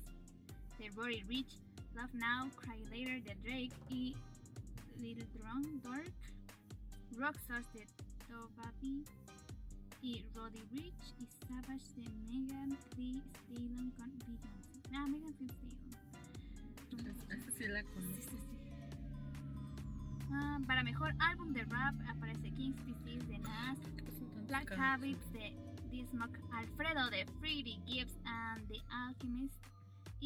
de 0.79 0.91
Rory 0.91 1.23
Rich, 1.23 1.59
Love 1.97 2.13
Now, 2.13 2.51
Cry 2.57 2.77
Later 2.91 3.23
de 3.23 3.35
Drake 3.37 3.73
y 3.89 4.15
Little 5.01 5.25
Drunk 5.33 5.83
Dork, 5.83 6.13
Rockstars 7.17 7.73
de 7.73 7.87
Tobaby 8.29 9.03
y 10.03 10.23
Roddy 10.35 10.61
Rich 10.73 11.15
y 11.19 11.27
Savage 11.49 11.95
de 11.97 12.07
Megan 12.29 12.77
Thee 12.95 13.23
Stallion 13.33 13.91
con 13.93 14.11
Beyoncé. 14.19 14.83
Ah, 14.95 15.07
Megan 15.09 15.33
Thee 15.39 15.49
Stallion. 15.49 15.77
Esa 17.31 17.51
sí 17.57 17.67
la 17.67 17.83
conozco. 17.83 18.37
Ah, 20.33 20.59
para 20.67 20.83
mejor 20.85 21.15
álbum 21.19 21.55
de 21.55 21.65
rap 21.65 21.95
aparece 22.11 22.51
King's 22.51 22.85
Disease 22.85 23.27
de 23.27 23.39
Nas, 23.39 23.79
Black 24.49 24.71
Habits 24.79 25.33
de 25.33 25.55
Dismock, 25.91 26.37
Alfredo 26.53 27.09
de 27.09 27.25
Freddie 27.41 27.81
Gibbs 27.87 28.19
and 28.27 28.69
the 28.69 28.83
Alchemist 28.91 29.57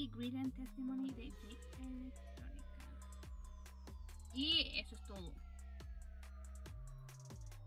y 0.00 0.08
Grillen 0.08 0.50
Testimony 0.52 1.10
de 1.12 1.28
J 1.30 1.46
Electronica. 1.48 2.16
Y 4.32 4.78
eso 4.78 4.94
es 4.94 5.02
todo. 5.02 5.32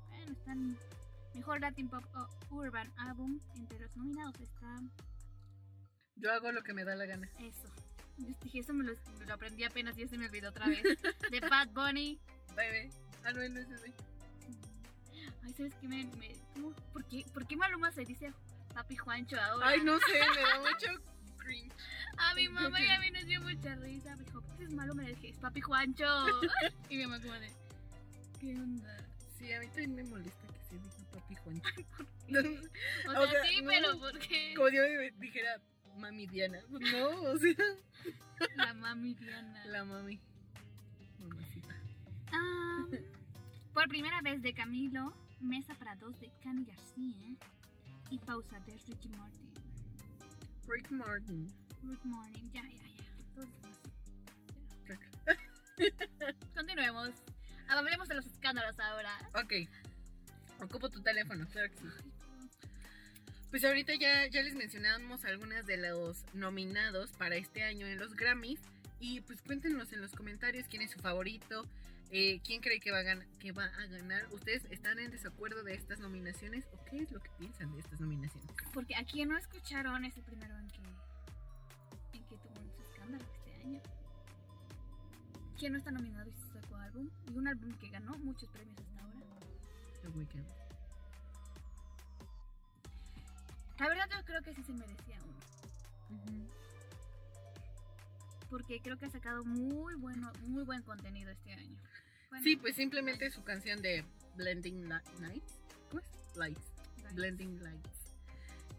Bueno, 0.10 0.32
están 0.32 0.78
mejor 1.36 1.62
Latin 1.62 1.88
Pop 1.90 2.04
o 2.16 2.56
Urban 2.56 2.92
Album. 2.98 3.40
Entre 3.56 3.80
los 3.80 3.96
nominados 3.96 4.40
está 4.40 4.80
Yo 6.16 6.32
hago 6.32 6.52
lo 6.52 6.63
que 6.63 6.74
me 6.74 6.84
da 6.84 6.96
la 6.96 7.06
gana. 7.06 7.30
eso. 7.40 7.68
Yo 8.18 8.28
dije, 8.42 8.60
eso 8.60 8.74
me 8.74 8.84
lo, 8.84 8.94
me 9.20 9.25
lo 9.25 9.34
aprendí 9.34 9.63
apenas 9.63 9.98
y 9.98 10.08
se 10.08 10.18
me 10.18 10.25
olvidó 10.28 10.50
otra 10.50 10.68
vez. 10.68 10.84
De 11.30 11.40
Bad 11.40 11.70
Bunny. 11.70 12.20
Bebé. 12.56 12.90
Ah, 13.24 13.32
no, 13.32 13.48
no 13.50 13.60
es 13.60 13.70
ese. 13.70 13.94
Ay, 15.44 15.54
¿sabes 15.54 15.74
qué? 15.75 15.88
Me, 15.88 16.06
me-. 16.18 16.36
¿Por, 16.94 17.04
qué, 17.06 17.25
¿Por 17.34 17.46
qué 17.48 17.56
Maluma 17.58 17.92
se 17.92 18.06
dice 18.06 18.34
Papi 18.74 18.96
Juancho 18.96 19.40
ahora? 19.40 19.68
Ay, 19.68 19.82
no 19.84 19.98
sé, 20.00 20.20
me 20.36 20.42
da 20.42 20.60
mucho 20.60 21.12
cringe. 21.54 21.72
A 22.18 22.34
mi 22.36 22.48
mamá 22.50 22.82
y 22.82 22.88
a 22.88 23.00
mí 23.00 23.12
nos 23.12 23.26
dio 23.26 23.42
mucha 23.42 23.76
risa. 23.76 24.16
Me 24.16 24.24
dijo, 24.24 24.42
¿qué 24.58 24.64
es 24.64 24.72
Maluma? 24.74 25.04
Le 25.04 25.10
dije, 25.16 25.30
es 25.30 25.38
Papi 25.38 25.62
Juancho. 25.62 26.06
y 26.90 26.98
mi 26.98 27.04
mamá 27.04 27.20
como 27.22 27.34
de, 27.34 27.52
¿qué 28.40 28.56
onda? 28.56 28.98
Sí, 29.38 29.52
a 29.54 29.60
mí 29.60 29.68
también 29.68 29.96
me 29.96 30.04
molesta 30.04 30.48
que 30.48 30.60
se 30.70 30.76
diga 30.76 31.10
papi 31.12 31.36
Juancho. 31.36 31.70
O 33.06 33.12
sea, 33.12 33.22
O 33.22 33.28
sea, 33.28 33.44
sí, 33.46 33.62
no. 33.62 33.68
pero 33.70 34.00
¿por 34.00 34.18
qué? 34.20 34.54
Como 34.56 34.70
yo 34.70 34.82
dijera 35.20 35.62
mami 35.98 36.26
Diana. 36.26 36.60
No, 36.70 37.10
o 37.22 37.38
sea, 37.38 37.54
La 38.56 38.74
mami 38.74 39.14
Diana. 39.14 39.66
la 39.66 39.84
mami. 39.84 40.20
Mamacita. 41.20 41.76
Ah, 42.32 42.86
por 43.74 43.88
primera 43.90 44.22
vez 44.22 44.42
de 44.42 44.54
Camilo, 44.54 45.14
Mesa 45.42 45.76
para 45.76 45.96
dos 45.98 46.18
de 46.20 46.32
Cani 46.42 46.64
García 46.66 47.36
y 48.10 48.18
Pausa 48.20 48.60
de 48.62 48.78
Ricky 48.88 49.10
Martin. 49.10 49.53
Rick 50.74 50.89
Martin. 50.89 51.48
Good 51.86 52.03
morning, 52.03 52.50
ya, 52.51 52.63
ya, 52.63 52.88
ya. 52.98 53.46
Rick. 54.88 55.94
Continuemos. 56.56 57.12
Hablemos 57.70 58.08
de 58.08 58.15
los 58.15 58.25
escándalos 58.25 58.80
ahora. 58.80 59.12
Ok. 59.36 59.70
Ocupo 60.63 60.89
tu 60.89 61.00
teléfono, 61.03 61.46
claro 61.51 61.70
que 61.70 61.77
sí. 61.77 61.86
Pues 63.51 63.63
ahorita 63.63 63.94
ya, 63.94 64.25
ya 64.25 64.42
les 64.42 64.56
mencionamos 64.56 65.24
algunas 65.25 65.68
de 65.68 65.77
los 65.77 66.25
nominados 66.34 67.12
para 67.12 67.36
este 67.36 67.62
año 67.62 67.86
en 67.86 68.00
los 68.00 68.15
Grammys. 68.15 68.60
Y 69.00 69.22
pues 69.22 69.44
cuéntenos 69.44 69.94
en 69.94 70.01
los 70.01 70.12
comentarios 70.13 70.65
quién 70.68 70.82
es 70.82 70.89
su 70.89 71.00
favorito, 71.00 71.68
eh, 72.15 72.39
quién 72.46 72.62
cree 72.62 72.79
que 72.79 72.91
va, 72.91 73.00
a 73.00 73.03
gan- 73.03 73.27
que 73.39 73.51
va 73.51 73.65
a 73.65 73.86
ganar. 73.88 74.27
¿Ustedes 74.32 74.63
están 74.70 75.00
en 75.00 75.10
desacuerdo 75.12 75.63
de 75.63 75.74
estas 75.74 76.00
nominaciones 76.00 76.65
o 76.72 76.86
qué 76.86 77.01
es 77.01 77.12
lo 77.12 77.20
que 77.20 77.29
piensan 77.39 77.74
de 77.74 77.79
estas 77.79 78.00
nominaciones? 78.00 78.50
Porque 78.72 78.96
a 78.96 79.03
quien 79.03 79.29
no 79.29 79.38
escucharon 79.38 80.05
es 80.05 80.15
el 80.15 80.24
primero 80.24 80.55
en 80.60 80.67
que, 80.70 80.82
en 82.13 82.24
que 82.25 82.38
tuvo 82.38 82.62
un 82.62 82.72
escándalo 82.88 83.24
este 83.36 83.55
año. 83.63 83.82
¿Quién 85.58 85.74
no 85.74 85.79
está 85.79 85.91
nominado 85.91 86.29
y 86.29 86.34
se 86.34 86.48
sacó 86.62 86.75
álbum? 86.75 87.10
Y 87.27 87.38
un 87.38 87.48
álbum 87.48 87.72
que 87.79 87.89
ganó 87.89 88.15
muchos 88.20 88.50
premios 88.50 88.77
hasta 88.79 89.01
ahora. 89.01 89.17
The 90.03 90.08
Weeknd. 90.10 90.46
La 93.79 93.88
verdad 93.89 94.05
yo 94.12 94.24
creo 94.25 94.41
que 94.43 94.53
sí 94.53 94.63
se 94.63 94.74
merecía 94.74 95.17
uno. 95.24 96.48
Porque 98.50 98.79
creo 98.82 98.98
que 99.00 99.05
ha 99.08 99.10
sacado 99.10 99.43
muy 99.43 99.96
bueno, 99.96 100.32
muy 100.41 100.63
buen 100.63 100.84
contenido 100.84 101.32
este 101.32 101.53
año. 101.53 101.75
Bueno, 102.34 102.44
Sí, 102.44 102.56
pues 102.56 102.75
simplemente 102.75 103.30
su 103.30 103.44
canción 103.44 103.80
de 103.84 104.04
Blending 104.36 104.88
Nights. 104.88 105.60
¿Cómo 105.90 106.00
es? 106.02 106.36
Lights. 106.36 106.60
Lights. 106.98 107.13
Blending 107.13 107.63
Lights. 107.63 107.90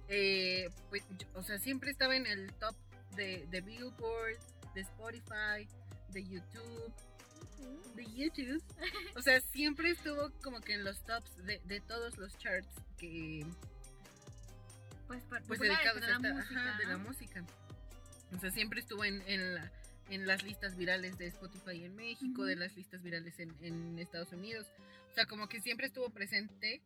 Eh, 0.09 0.69
pues, 0.91 1.05
o 1.35 1.43
sea, 1.45 1.59
siempre 1.59 1.93
estaba 1.93 2.17
en 2.17 2.27
el 2.27 2.53
top 2.55 2.75
de, 3.15 3.47
de 3.51 3.61
Billboard, 3.61 4.39
de 4.75 4.81
Spotify, 4.81 5.69
de 6.11 6.25
YouTube, 6.29 6.93
de 7.95 8.05
YouTube. 8.13 8.63
O 9.15 9.23
sea, 9.23 9.41
siempre 9.41 9.91
estuvo 9.91 10.31
como 10.43 10.61
que 10.61 10.75
en 10.75 10.83
los 10.83 11.01
tops 11.05 11.37
de, 11.45 11.61
de 11.65 11.81
todos 11.81 12.19
los 12.19 12.37
charts 12.39 12.67
que 12.99 13.47
pues, 15.07 15.23
pues 15.47 15.61
dedicados 15.61 16.01
de 16.01 16.09
la 16.09 16.19
música. 16.19 16.71
ajá, 16.71 16.79
de 16.79 16.87
la 16.87 16.99
música. 16.99 17.45
O 18.37 18.39
sea, 18.41 18.51
siempre 18.51 18.81
estuvo 18.81 19.05
en, 19.05 19.23
en, 19.29 19.55
la- 19.55 19.71
en 20.11 20.27
las 20.27 20.43
listas 20.43 20.77
virales 20.77 21.17
de 21.19 21.27
Spotify 21.29 21.85
en 21.85 21.97
México, 21.97 22.43
Ujú. 22.43 22.45
de 22.45 22.57
las 22.57 22.77
listas 22.77 23.03
virales 23.03 23.39
en, 23.39 23.55
en 23.61 23.99
Estados 23.99 24.33
Unidos. 24.33 24.67
O 25.11 25.15
sea, 25.15 25.27
como 25.27 25.49
que 25.49 25.61
siempre 25.61 25.87
estuvo 25.87 26.11
presente 26.11 26.83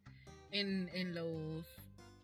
en, 0.50 0.88
en 0.92 1.14
los, 1.14 1.66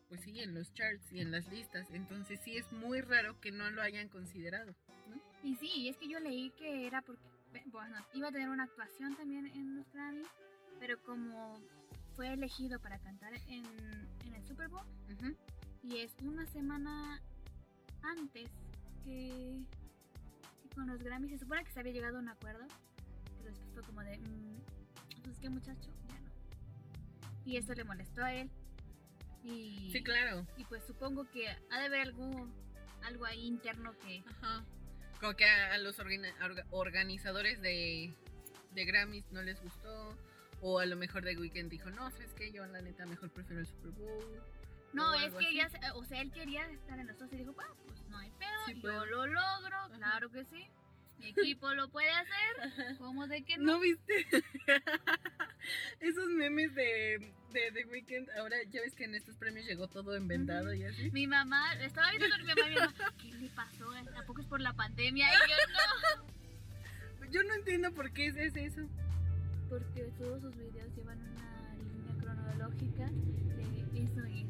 pues 0.09 0.21
sí, 0.23 0.41
en 0.41 0.55
los 0.55 0.73
charts 0.75 1.13
y 1.13 1.21
en 1.21 1.31
las 1.31 1.49
listas. 1.49 1.89
Entonces 1.91 2.41
sí 2.45 2.57
es 2.57 2.71
muy 2.73 3.01
raro 3.01 3.41
que 3.41 3.51
no 3.51 3.71
lo 3.71 3.83
hayan 3.83 4.09
considerado. 4.09 4.75
¿no? 5.09 5.21
Y 5.43 5.57
sí, 5.57 5.89
es 5.89 5.97
que 5.97 6.09
yo 6.09 6.21
leí 6.21 6.51
que 6.51 6.87
era 6.87 7.03
porque, 7.03 7.23
bueno, 7.67 7.97
iba 8.15 8.29
a 8.29 8.33
tener 8.33 8.49
una 8.49 8.65
actuación 8.65 9.17
también 9.17 9.47
en 9.47 9.77
los 9.77 9.93
Grammys, 9.93 10.29
pero 10.79 11.01
como 11.03 11.59
fue 12.15 12.33
elegido 12.33 12.79
para 12.79 12.99
cantar 12.99 13.35
en, 13.49 13.65
en 14.25 14.35
el 14.35 14.47
Super 14.47 14.69
Bowl, 14.69 14.87
Ujú. 15.13 15.35
y 15.83 15.99
es 15.99 16.13
una 16.23 16.47
semana 16.47 17.21
antes 18.03 18.51
que 19.05 19.59
con 20.75 20.87
los 20.87 21.03
Grammys, 21.03 21.31
se 21.31 21.39
supone 21.39 21.65
que 21.65 21.73
se 21.73 21.81
había 21.81 21.93
llegado 21.93 22.17
a 22.17 22.21
un 22.21 22.29
acuerdo, 22.29 22.67
pero 23.39 23.51
después 23.51 23.71
fue 23.75 23.83
como 23.83 24.03
de, 24.03 24.19
mm, 24.19 24.59
pues 25.25 25.39
qué 25.39 25.49
muchacho, 25.49 25.91
ya 26.09 26.21
no. 26.21 26.31
Y 27.45 27.57
esto 27.57 27.75
le 27.75 27.85
molestó 27.85 28.23
a 28.25 28.35
él, 28.35 28.51
Y, 29.47 29.91
Sí, 29.93 30.03
claro. 30.03 30.47
y 30.57 30.65
pues 30.65 30.83
supongo 30.85 31.29
que 31.31 31.47
ha 31.49 31.79
de 31.79 31.85
haber 31.87 32.01
algo, 32.01 32.49
algo 33.03 33.27
ahí 33.27 33.47
interno 33.47 33.93
que... 33.99 34.25
Ajá. 34.27 34.65
Como 35.21 35.35
que 35.37 35.45
a, 35.45 35.77
los 35.79 35.99
organizadores 36.71 37.61
de, 37.61 38.15
de 38.73 38.85
Grammys 38.87 39.31
no 39.33 39.43
les 39.43 39.63
gustó. 39.63 40.17
O 40.63 40.79
a 40.79 40.87
lo 40.87 40.97
mejor 40.97 41.25
The 41.25 41.37
Weeknd 41.37 41.69
dijo, 41.69 41.91
no, 41.91 42.11
¿sabes 42.11 42.33
qué? 42.33 42.51
Yo 42.53 42.65
la 42.65 42.81
neta 42.81 43.05
mejor 43.05 43.31
prefiero 43.31 43.61
el 43.61 43.67
Super 43.67 43.91
Bowl. 43.91 44.43
No, 44.95 45.15
es 45.15 45.33
que 45.35 45.47
así. 45.47 45.57
ya, 45.57 45.69
se- 45.69 45.91
o 45.95 46.05
sea, 46.05 46.21
él 46.21 46.31
quería 46.33 46.69
estar 46.71 46.99
en 46.99 47.07
los 47.07 47.19
dos 47.19 47.33
y 47.33 47.37
dijo, 47.37 47.53
bueno, 47.53 47.75
pues 47.85 48.03
no 48.09 48.19
hay 48.19 48.31
pedo, 48.33 48.67
Sí 48.67 48.75
yo 48.77 48.81
puedo. 48.83 49.07
lo 49.07 49.27
logro, 49.27 49.77
claro 49.97 50.31
que 50.31 50.45
sí. 50.45 50.67
Mi 51.19 51.29
equipo 51.29 51.73
lo 51.75 51.89
puede 51.89 52.11
hacer, 52.11 52.97
¿cómo 52.99 53.27
de 53.27 53.43
que 53.45 53.57
no? 53.57 53.65
¿No 53.75 53.81
viste? 53.81 54.27
Esos 56.01 56.27
memes 56.29 56.75
de, 56.75 57.33
de 57.53 57.73
The 57.73 57.85
Weeknd. 57.87 58.29
Ahora 58.39 58.57
ya 58.71 58.81
ves 58.83 58.95
que 58.95 59.05
en 59.05 59.15
estos 59.15 59.37
premios 59.37 59.65
llegó 59.67 59.89
todo 59.89 60.15
envendado 60.17 60.75
y 60.75 60.85
así. 60.85 61.11
Mi 61.13 61.27
mamá, 61.27 61.73
estaba 61.81 62.11
viendo 62.11 62.29
con 62.29 62.41
mi 62.43 62.49
mamá 62.49 62.67
y 62.67 62.71
mi 62.71 62.77
mamá, 62.77 63.15
¿qué 63.23 63.33
le 63.33 63.49
pasó? 63.51 63.91
¿A 63.93 64.23
poco 64.27 64.41
es 64.43 64.47
por 64.47 64.61
la 64.61 64.73
pandemia? 64.75 65.29
Y 65.29 65.51
yo, 65.51 65.57
no. 67.23 67.31
Yo 67.31 67.43
no 67.45 67.55
entiendo 67.55 67.93
por 67.93 68.13
qué 68.13 68.27
es, 68.27 68.37
es 68.37 68.55
eso. 68.57 68.83
Porque 69.71 70.03
todos 70.19 70.43
sus 70.43 70.55
videos 70.57 70.95
llevan 70.95 71.19
una 71.21 71.75
línea 71.75 72.15
cronológica 72.21 73.07
de 73.09 74.03
eso 74.03 74.27
y 74.27 74.45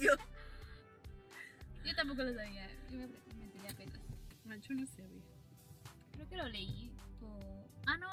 Yo, 0.00 0.12
yo 1.84 1.94
tampoco 1.94 2.22
lo 2.22 2.34
sabía, 2.34 2.68
yo 2.90 2.98
me, 2.98 3.06
me 3.06 3.44
enteré 3.44 3.68
apenas. 3.70 3.98
no, 4.44 4.56
yo 4.56 4.74
no 4.74 4.86
sabía. 4.86 5.22
Creo 6.12 6.28
que 6.28 6.36
lo 6.36 6.48
leí. 6.48 6.92
O... 7.22 7.66
Ah, 7.86 7.96
no, 7.96 8.08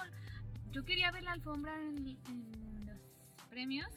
yo 0.72 0.84
quería 0.86 1.12
ver 1.12 1.24
la 1.24 1.34
alfombra 1.34 1.76
en, 1.82 2.08
en 2.08 2.86
los 2.88 3.00
premios, 3.50 3.88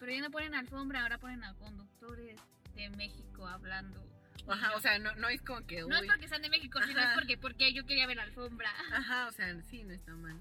pero 0.00 0.12
ya 0.12 0.20
no 0.20 0.30
ponen 0.30 0.54
alfombra, 0.54 1.02
ahora 1.02 1.18
ponen 1.18 1.42
a 1.44 1.54
conductores 1.54 2.38
de 2.74 2.90
México 2.90 3.46
hablando. 3.46 4.04
Ajá, 4.48 4.76
o 4.76 4.80
sea, 4.80 4.98
no, 5.00 5.14
no 5.16 5.28
es 5.28 5.42
como 5.42 5.66
que. 5.66 5.80
No 5.82 5.96
es 5.96 6.02
uy, 6.02 6.06
porque 6.08 6.28
sean 6.28 6.42
de 6.42 6.48
México, 6.50 6.78
sino 6.86 7.00
es 7.00 7.08
porque, 7.14 7.36
porque 7.36 7.72
yo 7.72 7.84
quería 7.84 8.06
ver 8.06 8.16
la 8.18 8.22
alfombra. 8.24 8.70
Ajá, 8.92 9.26
o 9.26 9.32
sea, 9.32 9.60
sí, 9.62 9.82
no 9.82 9.92
está 9.92 10.14
mal. 10.14 10.38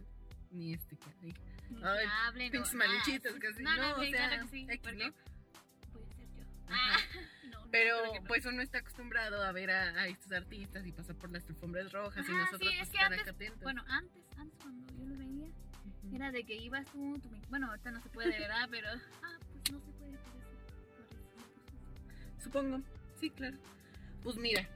Ni 0.51 0.73
este 0.73 0.95
que 0.95 1.33
ay, 1.83 2.05
hablen 2.27 2.51
pinches 2.51 2.73
nada. 2.75 2.87
malinchitos 2.87 3.33
casi. 3.39 3.63
No, 3.63 3.75
no, 3.75 3.81
No, 3.81 3.95
o 3.95 3.99
sea, 4.05 4.11
claro 4.29 4.43
que 4.43 4.47
sí. 4.49 4.67
X, 4.69 4.79
porque 4.83 5.07
¿no? 5.07 5.13
Ah, 6.69 6.97
no, 7.51 7.65
no, 7.65 7.71
Pero 7.71 7.97
pues 8.27 8.45
uno 8.45 8.61
está 8.61 8.79
acostumbrado 8.79 9.43
a 9.43 9.51
ver 9.51 9.71
a, 9.71 9.89
a 10.01 10.07
estos 10.07 10.31
artistas 10.31 10.85
y 10.85 10.91
pasar 10.91 11.15
por 11.15 11.31
las 11.31 11.47
alfombras 11.47 11.91
rojas 11.91 12.25
y 12.27 12.31
nosotros 12.31 12.61
sí, 12.71 12.77
pues 12.77 12.89
es 12.89 12.89
que 12.89 12.99
antes- 12.99 13.27
atentos. 13.27 13.61
Bueno, 13.61 13.83
antes, 13.87 14.23
antes 14.37 14.59
cuando 14.61 14.93
yo 14.97 15.05
lo 15.05 15.15
veía, 15.17 15.47
era 16.13 16.31
de 16.31 16.43
que 16.43 16.55
ibas 16.55 16.85
tú, 16.91 17.17
mic- 17.31 17.47
bueno, 17.49 17.67
ahorita 17.69 17.91
no 17.91 18.01
se 18.01 18.09
puede, 18.09 18.37
¿verdad? 18.39 18.67
Pero, 18.71 18.87
ah, 18.89 19.37
pues 19.51 19.71
no 19.71 19.79
se 19.79 19.91
puede 19.93 20.17
por 20.17 20.35
eso. 20.35 20.45
Por 20.95 21.03
eso. 22.35 22.43
Supongo, 22.43 22.81
sí, 23.19 23.29
claro. 23.31 23.57
Pues 24.23 24.37
mira, 24.37 24.67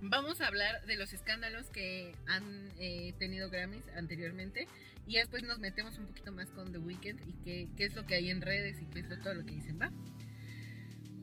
vamos 0.00 0.40
a 0.40 0.46
hablar 0.46 0.84
de 0.86 0.96
los 0.96 1.12
escándalos 1.12 1.68
que 1.70 2.14
han 2.26 2.70
eh, 2.78 3.14
tenido 3.18 3.50
Grammys 3.50 3.86
anteriormente 3.96 4.68
y 5.06 5.16
después 5.16 5.42
nos 5.42 5.58
metemos 5.58 5.98
un 5.98 6.06
poquito 6.06 6.32
más 6.32 6.48
con 6.50 6.70
The 6.72 6.78
Weeknd 6.78 7.20
y 7.28 7.32
qué, 7.44 7.68
qué 7.76 7.84
es 7.84 7.94
lo 7.94 8.04
que 8.06 8.14
hay 8.14 8.30
en 8.30 8.40
redes 8.42 8.80
y 8.80 8.86
qué 8.86 9.00
es 9.00 9.08
lo, 9.08 9.18
todo 9.18 9.34
lo 9.34 9.44
que 9.44 9.52
dicen, 9.52 9.80
¿va? 9.80 9.90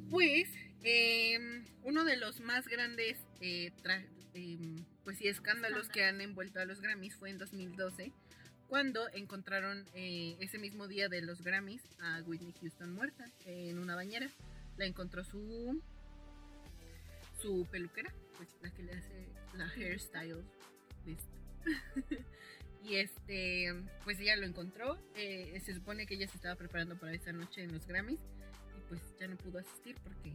Pues 0.09 0.49
eh, 0.83 1.63
uno 1.83 2.03
de 2.03 2.17
los 2.17 2.39
más 2.39 2.67
grandes 2.67 3.17
eh, 3.41 3.71
em, 4.33 4.85
pues 5.03 5.17
sí, 5.17 5.27
escándalos 5.27 5.89
que 5.89 6.03
han 6.05 6.21
envuelto 6.21 6.59
a 6.59 6.65
los 6.65 6.81
Grammys 6.81 7.15
fue 7.15 7.29
en 7.31 7.37
2012 7.37 8.11
cuando 8.67 9.07
encontraron 9.13 9.85
eh, 9.93 10.37
ese 10.39 10.57
mismo 10.57 10.87
día 10.87 11.09
de 11.09 11.21
los 11.21 11.41
Grammys 11.41 11.81
a 11.99 12.21
Whitney 12.25 12.53
Houston 12.61 12.93
muerta 12.93 13.25
en 13.45 13.79
una 13.79 13.95
bañera. 13.95 14.29
La 14.77 14.85
encontró 14.85 15.23
su 15.23 15.81
su 17.41 17.67
peluquera, 17.71 18.13
pues 18.37 18.49
la 18.61 18.71
que 18.71 18.83
le 18.83 18.93
hace 18.93 19.27
la 19.55 19.67
hairstyle. 19.67 20.43
y 22.83 22.95
este, 22.95 23.73
pues 24.03 24.19
ella 24.19 24.35
lo 24.35 24.45
encontró. 24.45 24.99
eh, 25.15 25.59
se 25.63 25.73
supone 25.73 26.05
que 26.05 26.15
ella 26.15 26.27
se 26.27 26.37
estaba 26.37 26.55
preparando 26.55 26.97
para 26.97 27.13
esa 27.13 27.31
noche 27.31 27.63
en 27.63 27.73
los 27.73 27.85
Grammys 27.85 28.19
pues 28.89 29.01
ya 29.19 29.27
no 29.27 29.35
pudo 29.37 29.59
asistir 29.59 29.95
porque 30.03 30.33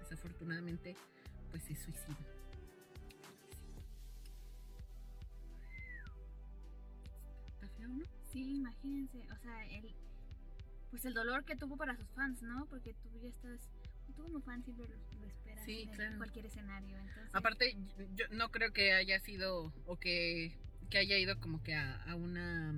desafortunadamente 0.00 0.96
pues 1.50 1.62
se 1.64 1.74
suicidó. 1.76 2.16
Está 7.54 7.68
feo, 7.76 7.88
¿no? 7.88 8.04
Sí, 8.32 8.56
imagínense, 8.56 9.18
o 9.32 9.36
sea, 9.42 9.66
el, 9.66 9.94
pues 10.90 11.04
el 11.04 11.14
dolor 11.14 11.44
que 11.44 11.56
tuvo 11.56 11.76
para 11.76 11.96
sus 11.96 12.08
fans, 12.10 12.42
¿no? 12.42 12.66
Porque 12.66 12.94
tú 12.94 13.08
ya 13.22 13.28
estás, 13.28 13.60
tú 14.06 14.14
como 14.22 14.40
fan 14.40 14.62
siempre 14.62 14.86
lo, 14.88 14.96
lo 15.20 15.26
esperas 15.26 15.64
Sí, 15.64 15.82
en 15.82 15.90
claro. 15.94 16.16
cualquier 16.18 16.46
escenario, 16.46 16.96
entonces. 16.98 17.34
Aparte, 17.34 17.76
yo 18.14 18.26
no 18.30 18.50
creo 18.50 18.72
que 18.72 18.92
haya 18.92 19.18
sido 19.20 19.72
o 19.86 19.96
que, 19.96 20.52
que 20.90 20.98
haya 20.98 21.16
ido 21.18 21.38
como 21.40 21.62
que 21.62 21.74
a, 21.74 22.02
a 22.04 22.14
una 22.14 22.74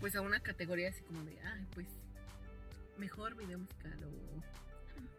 pues 0.00 0.14
a 0.14 0.20
una 0.20 0.40
categoría 0.40 0.90
así 0.90 1.02
como 1.04 1.24
de, 1.24 1.40
ay, 1.40 1.66
pues 1.74 1.88
mejor 2.98 3.36
video 3.36 3.58
musical 3.58 4.02
o 4.04 4.42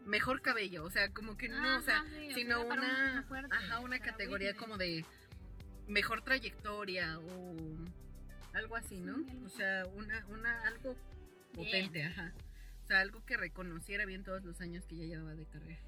mejor 0.06 0.40
cabello, 0.40 0.84
o 0.84 0.90
sea, 0.90 1.10
como 1.12 1.36
que 1.36 1.48
no, 1.48 1.78
o 1.78 1.82
sea, 1.82 1.98
Ajá, 2.00 2.08
sí, 2.10 2.32
sino 2.34 2.60
sea, 2.60 2.68
para 2.68 2.80
una, 2.82 3.12
una 3.12 3.22
fuerte, 3.24 3.54
ajá, 3.54 3.80
una 3.80 3.98
categoría 4.00 4.48
Whitney. 4.50 4.60
como 4.60 4.76
de 4.78 5.04
mejor 5.86 6.22
trayectoria 6.22 7.18
o 7.18 7.56
algo 8.54 8.76
así, 8.76 9.00
¿no? 9.00 9.16
Sí, 9.18 9.42
O 9.44 9.48
sea, 9.50 9.84
una, 9.94 10.24
una, 10.28 10.62
algo 10.66 10.94
Bien. 10.94 11.66
potente, 11.66 12.04
ajá. 12.04 12.32
O 12.84 12.86
sea, 12.86 13.00
algo 13.00 13.22
que 13.26 13.36
reconociera 13.36 14.06
bien 14.06 14.24
todos 14.24 14.42
los 14.44 14.60
años 14.62 14.86
que 14.86 14.96
ya 14.96 15.04
llevaba 15.04 15.34
de 15.34 15.44
carrera. 15.46 15.80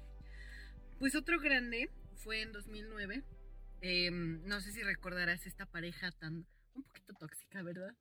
Pues 0.99 1.15
otro 1.15 1.39
grande 1.39 1.89
fue 2.17 2.41
en 2.41 2.51
2009. 2.51 3.23
em, 3.81 4.43
no 4.45 4.61
sé 4.61 4.71
si 4.71 4.83
recordarás 4.83 5.47
esta 5.47 5.65
pareja 5.65 6.11
tan, 6.11 6.45
un 6.75 6.83
poquito 6.83 7.13
tóxica, 7.15 7.63
¿verdad? 7.63 7.95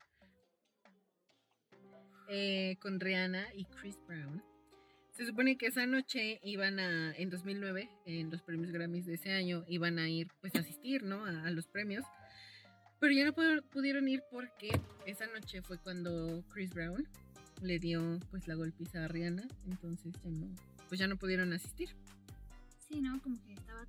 Eh, 2.33 2.77
con 2.79 3.01
Rihanna 3.01 3.45
y 3.57 3.65
Chris 3.65 3.99
Brown. 4.07 4.41
Se 5.17 5.27
supone 5.27 5.59
que 5.59 5.67
esa 5.67 5.85
noche 5.87 6.39
iban 6.45 6.79
a, 6.79 7.13
en 7.17 7.29
2009, 7.29 7.91
en 8.07 8.31
los 8.31 8.41
premios 8.41 8.71
Grammys 8.71 9.05
de 9.07 9.15
ese 9.15 9.33
año, 9.33 9.65
iban 9.67 9.99
a 9.99 10.09
ir, 10.09 10.29
pues 10.41 10.55
a 10.55 10.61
asistir, 10.61 11.03
¿no? 11.03 11.25
A, 11.25 11.47
a 11.47 11.51
los 11.51 11.67
premios. 11.67 12.05
Pero 13.01 13.13
ya 13.13 13.25
no 13.25 13.33
pudieron, 13.73 14.07
ir 14.07 14.23
porque 14.31 14.71
esa 15.07 15.27
noche 15.27 15.61
fue 15.61 15.79
cuando 15.79 16.45
Chris 16.53 16.73
Brown 16.73 17.09
le 17.63 17.81
dio, 17.81 18.21
pues, 18.31 18.47
la 18.47 18.55
golpiza 18.55 19.05
a 19.05 19.09
Rihanna. 19.09 19.49
Entonces 19.67 20.15
ya 20.23 20.31
no, 20.31 20.55
pues 20.89 21.01
ya 21.01 21.09
no 21.09 21.17
pudieron 21.17 21.53
asistir. 21.53 21.89
Sí, 22.89 23.01
¿no? 23.01 23.21
Como 23.23 23.43
que 23.45 23.55
estaba 23.55 23.85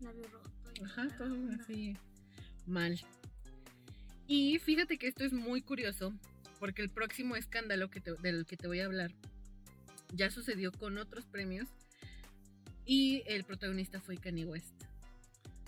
labio 0.00 0.26
roto. 0.28 0.50
y 0.74 0.84
Ajá, 0.84 1.06
todo 1.18 1.36
así 1.60 1.98
mal. 2.66 2.98
Y 4.26 4.58
fíjate 4.58 4.96
que 4.96 5.08
esto 5.08 5.24
es 5.24 5.34
muy 5.34 5.60
curioso, 5.60 6.14
porque 6.58 6.82
el 6.82 6.90
próximo 6.90 7.36
escándalo 7.36 7.90
que 7.90 8.00
te- 8.00 8.14
del 8.22 8.46
que 8.46 8.56
te 8.56 8.66
voy 8.66 8.80
a 8.80 8.86
hablar 8.86 9.10
ya 10.14 10.30
sucedió 10.30 10.72
con 10.72 10.98
otros 10.98 11.26
premios 11.26 11.68
y 12.86 13.22
el 13.26 13.44
protagonista 13.44 14.00
fue 14.00 14.16
Kanye 14.16 14.44
West. 14.46 14.72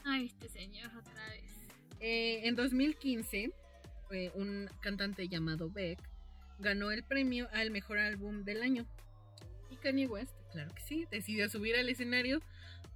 Ay, 0.05 0.26
este 0.26 0.48
señor 0.48 0.90
otra 0.96 1.29
vez. 1.29 1.44
Eh, 2.00 2.48
en 2.48 2.55
2015, 2.57 3.53
eh, 4.11 4.31
un 4.35 4.68
cantante 4.81 5.29
llamado 5.29 5.70
Beck 5.70 5.98
ganó 6.59 6.90
el 6.90 7.03
premio 7.05 7.48
al 7.53 7.70
mejor 7.70 7.98
álbum 7.98 8.44
del 8.44 8.62
año. 8.62 8.87
Y 9.70 9.76
Kanye 9.76 10.07
West, 10.07 10.33
claro 10.53 10.74
que 10.74 10.83
sí, 10.83 11.07
decidió 11.11 11.48
subir 11.50 11.76
al 11.76 11.88
escenario 11.88 12.40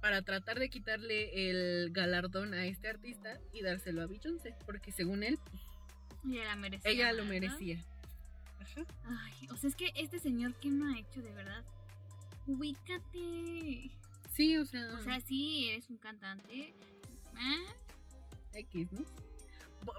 para 0.01 0.21
tratar 0.23 0.59
de 0.59 0.69
quitarle 0.69 1.49
el 1.49 1.91
galardón 1.91 2.53
a 2.53 2.65
este 2.65 2.87
artista 2.89 3.39
y 3.53 3.61
dárselo 3.61 4.01
a 4.01 4.07
Beyoncé, 4.07 4.55
porque 4.65 4.91
según 4.91 5.23
él, 5.23 5.37
pues, 5.49 5.61
Ella 6.27 6.45
la 6.45 6.55
merecía. 6.55 6.91
ella 6.91 7.13
lo 7.13 7.23
¿no? 7.23 7.29
merecía. 7.29 7.83
Ajá. 8.59 8.85
Ay, 9.05 9.47
o 9.51 9.57
sea, 9.57 9.69
es 9.69 9.75
que 9.75 9.91
este 9.95 10.19
señor, 10.19 10.53
¿qué 10.55 10.69
no 10.69 10.93
ha 10.93 10.99
hecho 10.99 11.21
de 11.21 11.31
verdad? 11.31 11.63
Ubícate. 12.47 13.91
Sí, 14.33 14.57
o 14.57 14.65
sea, 14.65 14.93
O 14.99 15.01
sea, 15.03 15.19
sí, 15.21 15.69
eres 15.69 15.89
un 15.89 15.97
cantante. 15.97 16.53
¿eh? 16.53 16.73
X, 18.53 18.91
¿no? 18.91 19.01
Bo- 19.83 19.93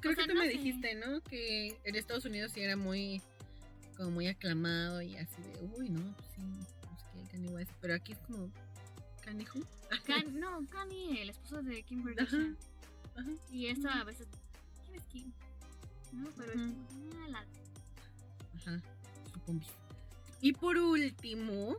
Creo 0.00 0.12
O 0.12 0.14
sea, 0.16 0.24
que 0.24 0.28
tú 0.28 0.34
no 0.34 0.40
me 0.40 0.46
sé. 0.50 0.52
dijiste, 0.58 0.94
¿no? 0.94 1.20
Que 1.22 1.78
en 1.84 1.94
Estados 1.94 2.24
Unidos 2.24 2.52
sí 2.52 2.60
era 2.60 2.76
muy, 2.76 3.20
como 3.96 4.10
muy 4.12 4.26
aclamado 4.28 5.02
y 5.02 5.16
así 5.16 5.42
de, 5.42 5.60
uy, 5.76 5.90
no, 5.90 6.12
pues 6.16 6.28
sí, 6.34 6.40
no 6.42 6.62
sé 6.64 7.04
qué, 7.12 7.30
Kanye 7.32 7.48
West. 7.50 7.70
Pero 7.80 7.94
aquí 7.94 8.12
es 8.12 8.18
como, 8.20 8.50
Kanye 9.24 9.46
who? 9.54 9.62
No, 10.32 10.66
Kanye, 10.68 11.22
el 11.22 11.30
esposo 11.30 11.62
de 11.62 11.82
Kim 11.82 12.00
Ajá, 12.00 12.14
Kardashian. 12.14 12.56
ajá. 13.16 13.30
Y 13.50 13.66
esto 13.66 13.88
a 13.88 14.04
veces. 14.04 14.26
¿Quién 14.84 14.96
es 14.96 15.04
Kim? 15.06 15.32
No, 16.12 16.30
pero 16.36 16.52
es 16.52 16.56
como, 16.58 16.86
ah, 17.24 17.28
la- 17.28 17.46
Ajá, 18.56 18.82
supongo. 19.32 19.64
Y 20.40 20.52
por 20.52 20.76
último, 20.78 21.76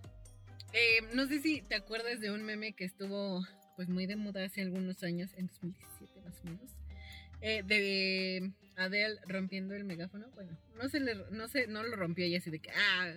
eh, 0.74 1.00
no 1.14 1.28
sé 1.28 1.40
si 1.42 1.62
te 1.62 1.76
acuerdas 1.76 2.20
de 2.20 2.32
un 2.32 2.44
meme 2.44 2.74
que 2.74 2.86
estuvo 2.86 3.46
pues 3.76 3.90
muy 3.90 4.08
de 4.08 4.16
moda 4.16 4.44
hace 4.44 4.62
algunos 4.62 5.04
años, 5.04 5.32
en 5.38 5.48
2017 5.48 6.22
más 6.22 6.40
o 6.42 6.44
menos, 6.46 6.72
eh, 7.42 7.62
de 7.64 8.52
Adele 8.76 9.20
rompiendo 9.28 9.76
el 9.76 9.84
megáfono. 9.86 10.28
Bueno, 10.34 10.58
no 10.76 10.90
se 10.90 11.00
le, 11.00 11.16
no 11.32 11.48
se, 11.48 11.68
no 11.68 11.84
lo 11.84 11.96
rompió 11.96 12.26
ella 12.26 12.40
así 12.40 12.50
de 12.50 12.60
que 12.60 12.72
ah, 12.72 13.14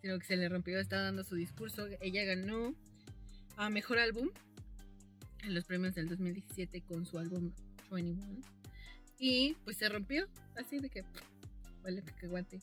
sino 0.00 0.18
que 0.20 0.24
se 0.26 0.36
le 0.36 0.48
rompió, 0.48 0.78
estaba 0.78 1.02
dando 1.02 1.24
su 1.24 1.34
discurso. 1.34 1.88
Ella 2.00 2.22
ganó 2.24 2.74
a 3.56 3.68
mejor 3.70 3.98
álbum 3.98 4.30
en 5.42 5.54
los 5.54 5.64
premios 5.64 5.94
del 5.96 6.08
2017 6.08 6.82
con 6.82 7.04
su 7.06 7.18
álbum 7.18 7.52
21. 7.90 8.42
Y 9.18 9.54
pues 9.64 9.76
se 9.78 9.88
rompió, 9.88 10.26
así 10.56 10.78
de 10.78 10.90
que 10.90 11.04
vale 11.82 12.02
que 12.18 12.26
aguante. 12.26 12.60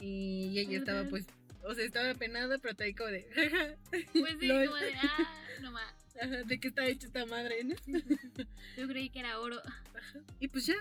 Y 0.00 0.58
ella 0.58 0.78
estaba 0.78 1.04
pues, 1.04 1.26
o 1.64 1.74
sea, 1.74 1.84
estaba 1.84 2.14
penada, 2.14 2.58
pero 2.58 2.74
ahí 2.80 2.94
como 2.94 3.10
de 3.10 3.26
Pues 3.90 4.36
sí, 4.40 4.48
como 4.48 4.76
de 4.76 4.94
ah, 4.94 5.34
no 5.62 5.72
más. 5.72 5.94
Ajá, 6.20 6.42
de 6.44 6.60
qué 6.60 6.68
está 6.68 6.86
hecha 6.86 7.06
esta 7.06 7.24
madre, 7.26 7.64
¿no? 7.64 7.76
Sí, 7.84 7.94
sí, 8.00 8.16
sí. 8.36 8.46
Yo 8.76 8.88
creí 8.88 9.10
que 9.10 9.20
era 9.20 9.38
oro. 9.38 9.60
Ajá. 9.64 10.20
Y 10.38 10.48
pues 10.48 10.66
ya. 10.66 10.76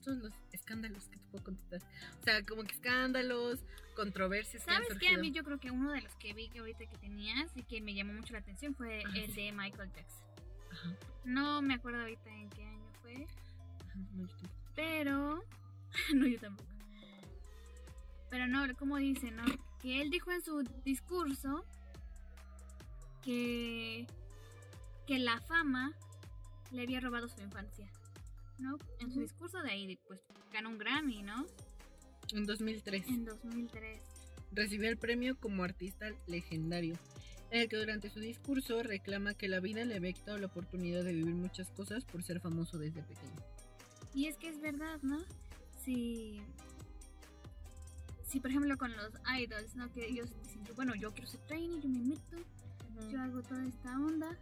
Son 0.00 0.20
los 0.20 0.32
escándalos 0.52 1.08
que 1.08 1.18
te 1.18 1.24
puedo 1.30 1.44
contestar. 1.44 1.80
O 2.20 2.24
sea, 2.24 2.42
como 2.44 2.62
que 2.64 2.74
escándalos, 2.74 3.60
controversias. 3.94 4.64
que 4.64 4.72
¿Sabes 4.72 4.88
qué? 4.98 5.08
A 5.08 5.18
mí 5.18 5.32
yo 5.32 5.44
creo 5.44 5.58
que 5.58 5.70
uno 5.70 5.92
de 5.92 6.00
los 6.00 6.14
que 6.16 6.32
vi 6.32 6.48
que 6.48 6.60
ahorita 6.60 6.86
que 6.86 6.96
tenías 6.98 7.50
y 7.56 7.62
que 7.62 7.80
me 7.80 7.94
llamó 7.94 8.12
mucho 8.12 8.32
la 8.32 8.40
atención 8.40 8.74
fue 8.74 9.02
Ajá, 9.04 9.18
el 9.18 9.34
de 9.34 9.52
Michael 9.52 9.90
Jackson. 9.92 10.26
Ajá. 10.70 10.96
No 11.24 11.62
me 11.62 11.74
acuerdo 11.74 12.00
ahorita 12.00 12.30
en 12.30 12.50
qué 12.50 12.62
año 12.62 12.75
fue, 13.06 13.26
Ajá, 13.88 13.98
no, 14.14 14.22
yo 14.26 14.28
tampoco. 14.36 14.52
pero... 14.74 15.44
no, 16.14 16.26
yo 16.26 16.38
tampoco. 16.40 16.68
Pero 18.30 18.46
no, 18.48 18.66
como 18.76 18.96
dice, 18.96 19.30
¿no? 19.30 19.44
Que 19.80 20.02
él 20.02 20.10
dijo 20.10 20.32
en 20.32 20.42
su 20.42 20.62
discurso 20.84 21.64
que, 23.22 24.06
que 25.06 25.18
la 25.18 25.40
fama 25.42 25.92
le 26.72 26.82
había 26.82 27.00
robado 27.00 27.28
su 27.28 27.40
infancia, 27.40 27.88
¿no? 28.58 28.76
En 29.00 29.12
su 29.12 29.20
discurso 29.20 29.62
de 29.62 29.70
ahí, 29.70 29.96
pues 30.06 30.20
ganó 30.52 30.70
un 30.70 30.78
Grammy, 30.78 31.22
¿no? 31.22 31.46
En 32.32 32.44
2003 32.44 33.06
En 33.08 33.24
2003. 33.24 34.02
recibió 34.52 34.88
el 34.88 34.96
premio 34.98 35.38
como 35.38 35.62
artista 35.62 36.10
legendario, 36.26 36.94
en 36.94 37.15
el 37.50 37.68
que 37.68 37.76
durante 37.76 38.10
su 38.10 38.20
discurso 38.20 38.82
reclama 38.82 39.34
que 39.34 39.48
la 39.48 39.60
vida 39.60 39.84
le 39.84 39.96
había 39.96 40.12
quitado 40.12 40.38
la 40.38 40.46
oportunidad 40.46 41.04
de 41.04 41.12
vivir 41.12 41.34
muchas 41.34 41.70
cosas 41.70 42.04
por 42.04 42.22
ser 42.22 42.40
famoso 42.40 42.78
desde 42.78 43.02
pequeño. 43.02 43.42
Y 44.14 44.26
es 44.26 44.36
que 44.36 44.48
es 44.48 44.60
verdad, 44.60 44.98
¿no? 45.02 45.18
Si, 45.84 46.40
si 48.26 48.40
por 48.40 48.50
ejemplo 48.50 48.76
con 48.76 48.96
los 48.96 49.12
idols, 49.38 49.76
¿no? 49.76 49.92
Que 49.92 50.06
ellos 50.06 50.30
dicen 50.42 50.64
que, 50.64 50.72
bueno, 50.72 50.94
yo 50.94 51.12
quiero 51.12 51.28
ser 51.28 51.40
trainee, 51.40 51.80
yo 51.80 51.88
me 51.88 52.00
meto, 52.00 52.36
yo 53.10 53.20
hago 53.20 53.42
toda 53.42 53.64
esta 53.66 53.98
onda. 53.98 54.36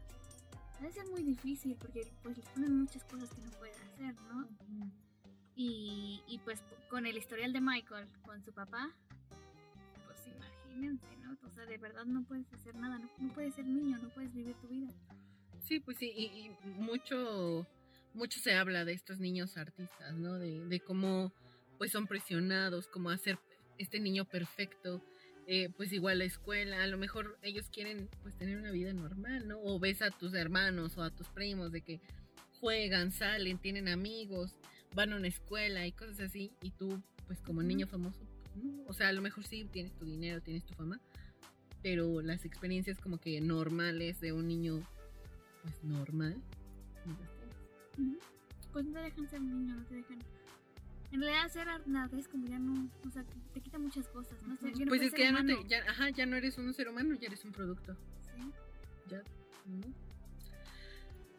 A 0.79 0.83
veces 0.83 1.05
es 1.05 1.11
muy 1.11 1.23
difícil 1.23 1.77
porque 1.77 2.07
pues 2.23 2.37
les 2.37 2.47
ponen 2.47 2.81
muchas 2.81 3.05
cosas 3.05 3.29
que 3.31 3.41
no 3.43 3.51
pueden 3.59 3.81
hacer, 3.83 4.15
¿no? 4.33 4.49
Y, 5.57 6.23
y 6.27 6.39
pues 6.39 6.63
con 6.89 7.07
el 7.07 7.17
historial 7.17 7.53
de 7.53 7.61
Michael, 7.61 8.09
con 8.23 8.43
su 8.45 8.53
papá, 8.53 8.93
imagínense, 10.75 11.17
¿no? 11.17 11.37
O 11.43 11.51
sea, 11.51 11.65
de 11.67 11.79
verdad 11.79 12.05
no 12.05 12.25
puedes 12.25 12.53
hacer 12.53 12.75
nada, 12.75 12.99
no, 12.99 13.09
no 13.19 13.33
puedes 13.33 13.55
ser 13.55 13.67
niño, 13.67 13.99
no 13.99 14.09
puedes 14.11 14.33
vivir 14.35 14.55
tu 14.57 14.69
vida. 14.69 14.93
Sí, 15.61 15.81
pues 15.81 15.99
sí, 15.99 16.13
y, 16.15 16.25
y 16.25 16.51
mucho, 16.77 17.67
mucho 18.13 18.41
se 18.41 18.55
habla 18.55 18.85
de 18.85 18.93
estos 18.93 19.19
niños 19.19 19.57
artistas, 19.57 20.15
¿no? 20.17 20.35
De, 20.35 20.65
de 20.67 20.81
cómo 20.81 21.33
pues 21.79 21.93
son 21.93 22.07
presionados, 22.07 22.87
cómo 22.89 23.11
hacer 23.11 23.39
este 23.79 23.99
niño 23.99 24.25
perfecto, 24.25 25.03
eh, 25.47 25.71
pues 25.77 25.93
igual 25.93 26.19
la 26.19 26.25
escuela, 26.25 26.83
a 26.83 26.87
lo 26.87 26.99
mejor 26.99 27.39
ellos 27.43 27.69
quieren 27.71 28.09
pues 28.23 28.37
tener 28.37 28.59
una 28.59 28.71
vida 28.71 28.93
normal, 28.93 29.49
¿no? 29.49 29.61
O 29.61 29.79
ves 29.79 30.03
a 30.03 30.11
tus 30.11 30.35
hermanos 30.35 30.97
o 30.97 31.03
a 31.03 31.11
tus 31.11 31.29
primos 31.29 31.73
de 31.73 31.81
que 31.83 32.01
juegan, 32.61 33.11
salen, 33.11 33.59
tienen 33.59 33.89
amigos, 33.89 34.57
van 34.95 35.13
a 35.13 35.17
una 35.17 35.29
escuela 35.29 35.87
y 35.87 35.93
cosas 35.93 36.21
así, 36.21 36.53
y 36.63 36.71
tú 36.71 37.03
pues 37.27 37.41
como 37.41 37.63
niño 37.63 37.87
famoso, 37.87 38.21
no, 38.55 38.85
o 38.87 38.93
sea, 38.93 39.09
a 39.09 39.13
lo 39.13 39.23
mejor 39.23 39.45
sí 39.45 39.65
tienes 39.73 39.93
tu 39.95 40.05
dinero, 40.05 40.41
tienes 40.41 40.65
tu 40.65 40.75
fama, 40.75 41.01
pero 41.83 42.21
las 42.23 42.45
experiencias 42.45 42.99
como 42.99 43.19
que 43.19 43.41
normales 43.41 44.21
de 44.21 44.33
un 44.33 44.49
niño 44.49 44.83
pues 45.63 45.83
normal. 45.83 46.37
no 47.07 47.17
las 47.19 47.31
tienes. 47.37 47.57
Ujú. 47.99 48.19
Pues 48.73 48.85
no 48.87 48.93
te 48.93 49.01
dejan 49.01 49.29
ser 49.29 49.41
niño, 49.41 49.77
no 49.77 49.85
te 49.85 49.95
dejan. 49.97 50.19
En 51.13 51.21
realidad, 51.21 51.49
ser 51.49 51.69
nada 51.87 52.19
es 52.19 52.27
como 52.27 52.47
ya 52.47 52.59
no. 52.59 52.91
O 53.07 53.11
sea, 53.11 53.25
te 53.53 53.61
quita 53.61 53.79
muchas 53.79 54.09
cosas, 54.09 54.41
¿no? 54.43 54.55
No 54.55 54.87
pues 54.89 55.03
es 55.03 55.13
que 55.13 55.23
ya 55.23 55.33
no, 55.33 55.45
te, 55.45 55.69
ya, 55.69 55.79
ajá, 55.89 56.11
ya 56.11 56.27
no 56.27 56.37
eres 56.37 56.59
un 56.59 56.75
ser 56.75 56.89
humano, 56.89 57.15
ya 57.15 57.29
eres 57.29 57.45
un 57.45 57.53
producto. 57.53 57.97
¿sí? 58.35 58.51
Ya, 59.09 59.23
¿no? 59.67 59.95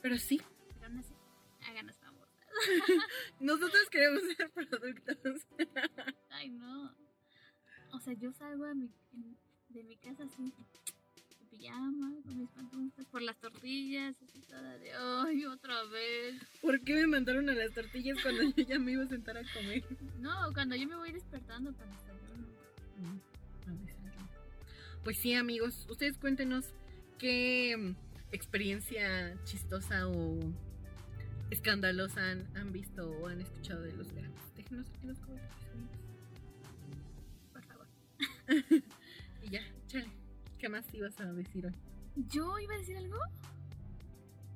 Pero 0.01 0.17
sí, 0.17 0.41
Pero 0.79 0.93
háganos 1.67 1.97
famosas. 1.97 2.29
nosotros 3.39 3.89
queremos 3.89 4.21
ser 4.37 4.49
productos. 4.51 5.45
Ay, 6.29 6.49
no. 6.49 6.95
O 7.91 7.99
sea, 7.99 8.13
yo 8.13 8.31
salgo 8.33 8.65
de 8.65 8.75
mi, 8.75 8.89
en- 9.13 9.37
de 9.69 9.83
mi 9.83 9.95
casa 9.97 10.23
así, 10.23 10.41
en 10.43 11.47
pijama, 11.49 12.11
con 12.23 12.37
mis 12.39 12.49
pantuflas, 12.51 13.07
por 13.07 13.21
las 13.21 13.37
tortillas, 13.39 14.15
así 14.21 14.39
toda 14.41 14.77
de. 14.77 14.91
¡Ay, 14.93 15.45
otra 15.45 15.83
vez! 15.85 16.35
¿Por 16.61 16.81
qué 16.81 16.93
me 16.95 17.07
mandaron 17.07 17.49
a 17.49 17.53
las 17.53 17.73
tortillas 17.73 18.17
cuando 18.21 18.43
yo 18.55 18.63
ya 18.67 18.79
me 18.79 18.91
iba 18.93 19.03
a 19.03 19.07
sentar 19.07 19.37
a 19.37 19.43
comer? 19.53 19.83
No, 20.19 20.33
cuando 20.53 20.75
yo 20.75 20.87
me 20.87 20.95
voy 20.95 21.11
despertando 21.11 21.71
para 21.73 21.89
desayuno. 21.91 22.47
Al 23.67 23.85
desayuno. 23.85 24.29
Pues 25.03 25.17
sí, 25.19 25.33
amigos, 25.33 25.85
ustedes 25.89 26.17
cuéntenos 26.17 26.65
qué 27.19 27.75
mm, 27.77 27.95
experiencia 28.33 29.37
chistosa 29.45 30.07
o 30.07 30.39
escandalosa 31.51 32.31
han, 32.31 32.57
han 32.57 32.71
visto 32.71 33.09
o 33.09 33.27
han 33.27 33.39
escuchado 33.41 33.81
de 33.81 33.93
los 33.93 34.11
Grammys. 34.11 34.55
Déjenos 34.55 34.87
aquí 34.89 34.99
en 35.03 35.07
los 35.09 35.19
comentarios. 35.19 35.94
Por. 38.45 38.83
Y 39.43 39.49
ya, 39.49 39.61
chale. 39.87 40.09
¿Qué 40.57 40.69
más 40.69 40.91
ibas 40.93 41.19
a 41.19 41.31
decir 41.33 41.65
hoy? 41.65 41.75
¿Yo 42.15 42.57
iba 42.59 42.73
a 42.73 42.77
decir 42.77 42.97
algo? 42.97 43.17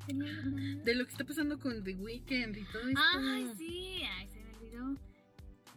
Tenía 0.08 0.32
algo 0.32 0.52
planeado? 0.52 0.84
De 0.84 0.96
lo 0.96 1.06
que 1.06 1.12
está 1.12 1.24
pasando 1.24 1.60
con 1.60 1.84
The 1.84 1.94
Weeknd 1.96 2.58
y 2.58 2.64
todo 2.72 2.88
esto. 2.88 3.02
Ay, 3.18 3.54
sí, 3.58 4.02
ay, 4.04 4.28
se 4.30 4.40
me 4.40 4.54
olvidó. 4.56 4.96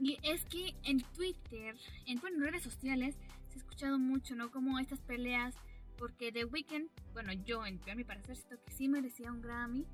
Y 0.00 0.18
es 0.22 0.44
que 0.46 0.74
en 0.84 1.00
Twitter, 1.14 1.76
en, 2.06 2.20
bueno, 2.20 2.38
en 2.38 2.42
redes 2.44 2.62
sociales, 2.62 3.16
se 3.48 3.54
ha 3.54 3.58
escuchado 3.58 3.98
mucho, 3.98 4.34
¿no? 4.34 4.50
Como 4.50 4.78
estas 4.78 5.00
peleas, 5.00 5.54
porque 5.98 6.32
The 6.32 6.46
Weeknd, 6.46 6.88
bueno, 7.12 7.32
yo, 7.44 7.66
en, 7.66 7.80
mi 7.96 8.04
parecer, 8.04 8.36
siento 8.36 8.64
que 8.64 8.72
sí 8.72 8.88
merecía 8.88 9.30
un 9.30 9.42
Grammy. 9.42 9.84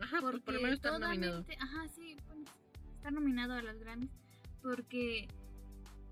Ajá, 0.00 0.20
por, 0.20 0.32
Porque 0.32 0.44
por 0.44 0.54
lo 0.54 0.60
menos 0.62 0.76
está 0.76 0.98
nominado. 0.98 1.46
Ajá, 1.58 1.88
sí, 1.88 2.16
bueno, 2.26 2.44
está 2.96 3.10
nominado 3.10 3.54
a 3.54 3.62
los 3.62 3.78
Grammys, 3.78 4.10
porque 4.62 5.28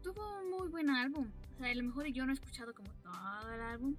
tuvo 0.02 0.40
un 0.40 0.50
muy 0.50 0.68
buen 0.68 0.90
álbum. 0.90 1.30
O 1.54 1.58
sea, 1.58 1.70
a 1.70 1.74
lo 1.74 1.82
mejor 1.84 2.06
yo 2.06 2.24
no 2.24 2.32
he 2.32 2.34
escuchado 2.34 2.74
como 2.74 2.90
todo 3.02 3.52
el 3.52 3.60
álbum, 3.60 3.96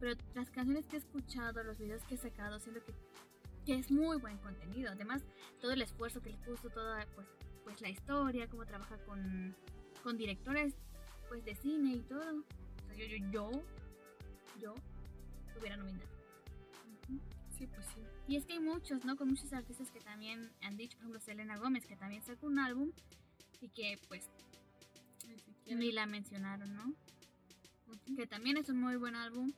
pero 0.00 0.14
las 0.34 0.50
canciones 0.50 0.86
que 0.86 0.96
he 0.96 0.98
escuchado, 0.98 1.62
los 1.62 1.78
videos 1.78 2.02
que 2.04 2.14
he 2.14 2.18
sacado, 2.18 2.58
siento 2.60 2.84
que, 2.84 2.94
que 3.64 3.74
es 3.78 3.90
muy 3.90 4.18
buen 4.18 4.38
contenido. 4.38 4.90
Además, 4.92 5.22
todo 5.60 5.72
el 5.72 5.82
esfuerzo 5.82 6.20
que 6.20 6.30
le 6.30 6.38
puso, 6.38 6.68
toda 6.70 7.06
pues, 7.14 7.26
pues 7.64 7.80
la 7.80 7.88
historia, 7.88 8.48
cómo 8.48 8.64
trabaja 8.66 8.96
con, 9.04 9.54
con 10.02 10.16
directores 10.16 10.74
pues 11.28 11.44
de 11.44 11.54
cine 11.54 11.94
y 11.94 12.00
todo. 12.00 12.38
O 12.38 12.86
sea, 12.86 12.96
yo, 12.96 13.06
yo, 13.06 13.30
yo, 13.30 13.50
yo 14.60 14.74
hubiera 15.58 15.76
nominado. 15.76 16.08
Sí, 17.56 17.66
pues 17.66 17.86
sí. 17.86 18.02
Y 18.28 18.36
es 18.36 18.44
que 18.44 18.52
hay 18.52 18.60
muchos, 18.60 19.04
¿no? 19.04 19.16
Con 19.16 19.28
muchos 19.28 19.52
artistas 19.52 19.90
que 19.90 20.00
también 20.00 20.50
han 20.62 20.76
dicho, 20.76 20.96
por 20.96 21.04
ejemplo, 21.04 21.20
Selena 21.20 21.58
Gómez, 21.58 21.86
que 21.86 21.96
también 21.96 22.22
sacó 22.22 22.46
un 22.46 22.58
álbum 22.58 22.92
y 23.60 23.68
que 23.70 23.98
pues 24.08 24.30
Ni 25.68 25.92
la 25.92 26.06
mencionaron, 26.06 26.74
¿no? 26.74 26.94
Que 28.16 28.26
también 28.26 28.56
es 28.56 28.68
un 28.68 28.80
muy 28.80 28.96
buen 28.96 29.14
álbum 29.14 29.52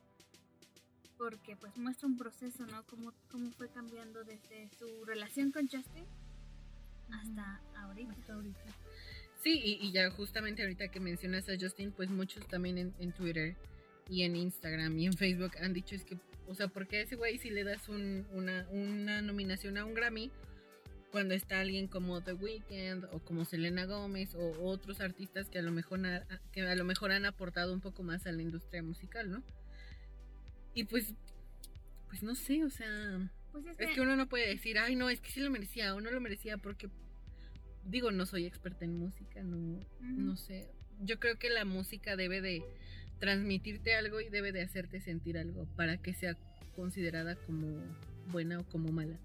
porque 1.17 1.55
pues 1.55 1.77
muestra 1.77 2.07
un 2.07 2.17
proceso, 2.17 2.65
¿no? 2.65 2.83
Cómo, 2.87 3.13
cómo 3.29 3.51
fue 3.51 3.69
cambiando 3.69 4.23
desde 4.23 4.69
su 4.77 5.05
relación 5.05 5.51
con 5.51 5.67
Justin 5.67 6.05
hasta 7.11 7.61
ahorita. 7.75 8.11
Hasta 8.13 8.33
ahorita. 8.33 8.59
Sí, 9.43 9.59
y, 9.63 9.85
y 9.87 9.91
ya 9.91 10.09
justamente 10.11 10.61
ahorita 10.63 10.87
que 10.89 10.99
mencionas 10.99 11.47
a 11.49 11.53
Justin, 11.59 11.91
pues 11.91 12.09
muchos 12.09 12.47
también 12.47 12.77
en, 12.77 12.93
en 12.99 13.11
Twitter 13.11 13.55
y 14.09 14.23
en 14.23 14.35
Instagram 14.35 14.97
y 14.97 15.05
en 15.07 15.13
Facebook 15.13 15.51
han 15.61 15.73
dicho 15.73 15.95
es 15.95 16.03
que, 16.03 16.17
o 16.47 16.55
sea, 16.55 16.67
¿por 16.67 16.87
qué 16.87 16.97
a 16.97 17.01
ese 17.01 17.15
güey 17.15 17.37
si 17.37 17.49
le 17.49 17.63
das 17.63 17.87
un- 17.89 18.25
una, 18.31 18.67
una 18.71 19.21
nominación 19.21 19.77
a 19.77 19.85
un 19.85 19.93
Grammy 19.93 20.31
cuando 21.11 21.33
está 21.33 21.59
alguien 21.59 21.87
como 21.87 22.21
The 22.21 22.33
Weeknd 22.33 23.05
o 23.11 23.19
como 23.19 23.45
Selena 23.45 23.85
Gómez 23.85 24.33
o 24.35 24.63
otros 24.63 25.01
artistas 25.01 25.49
que 25.49 25.59
a 25.59 25.61
lo 25.61 25.71
mejor 25.71 25.99
que 26.51 26.61
a 26.61 26.75
lo 26.75 26.85
mejor 26.85 27.11
han 27.11 27.25
aportado 27.25 27.73
un 27.73 27.81
poco 27.81 28.03
más 28.03 28.25
a 28.25 28.31
la 28.31 28.41
industria 28.41 28.81
musical, 28.81 29.29
¿no? 29.29 29.43
Y 30.73 30.85
pues 30.85 31.13
pues 32.11 32.23
no 32.23 32.35
sé, 32.35 32.63
o 32.65 32.69
sea, 32.69 33.29
Pues 33.53 33.65
es 33.65 33.79
es 33.79 33.95
que, 33.95 34.01
uno 34.01 34.17
no 34.17 34.27
puede 34.27 34.47
decir, 34.47 34.77
ay, 34.77 34.97
no, 34.97 35.09
es 35.09 35.21
que 35.21 35.31
sí 35.31 35.39
lo 35.39 35.49
merecía 35.49 35.95
o 35.95 36.01
no 36.01 36.11
lo 36.11 36.19
merecía 36.19 36.57
porque, 36.57 36.89
digo, 37.85 38.11
no 38.11 38.25
soy 38.25 38.45
experta 38.45 38.83
en 38.83 38.97
música, 38.97 39.41
no, 39.43 39.79
no 40.01 40.35
sé. 40.35 40.67
Yo 40.99 41.19
creo 41.19 41.39
que 41.39 41.49
la 41.49 41.63
música 41.63 42.17
debe 42.17 42.41
de 42.41 42.63
transmitirte 43.19 43.95
algo 43.95 44.19
y 44.19 44.27
debe 44.27 44.51
de 44.51 44.61
hacerte 44.61 44.99
sentir 44.99 45.37
algo 45.37 45.65
para 45.77 45.97
que 45.97 46.13
sea 46.13 46.35
considerada 46.75 47.37
como 47.37 47.81
buena 48.27 48.59
o 48.59 48.65
como 48.67 48.91
mala. 48.91 49.17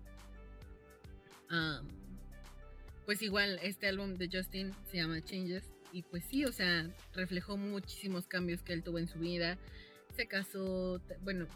Pues 3.04 3.22
igual, 3.22 3.58
este 3.62 3.86
álbum 3.86 4.14
de 4.14 4.28
Justin 4.32 4.72
se 4.90 4.98
llama 4.98 5.22
Changes. 5.22 5.64
Y 5.92 6.02
pues 6.02 6.24
sí, 6.24 6.44
o 6.44 6.52
sea, 6.52 6.90
reflejó 7.14 7.56
muchísimos 7.56 8.26
cambios 8.26 8.62
que 8.62 8.72
él 8.72 8.82
tuvo 8.82 8.98
en 8.98 9.08
su 9.08 9.18
vida. 9.18 9.58
Se 10.16 10.26
casó, 10.26 11.00
bueno, 11.22 11.46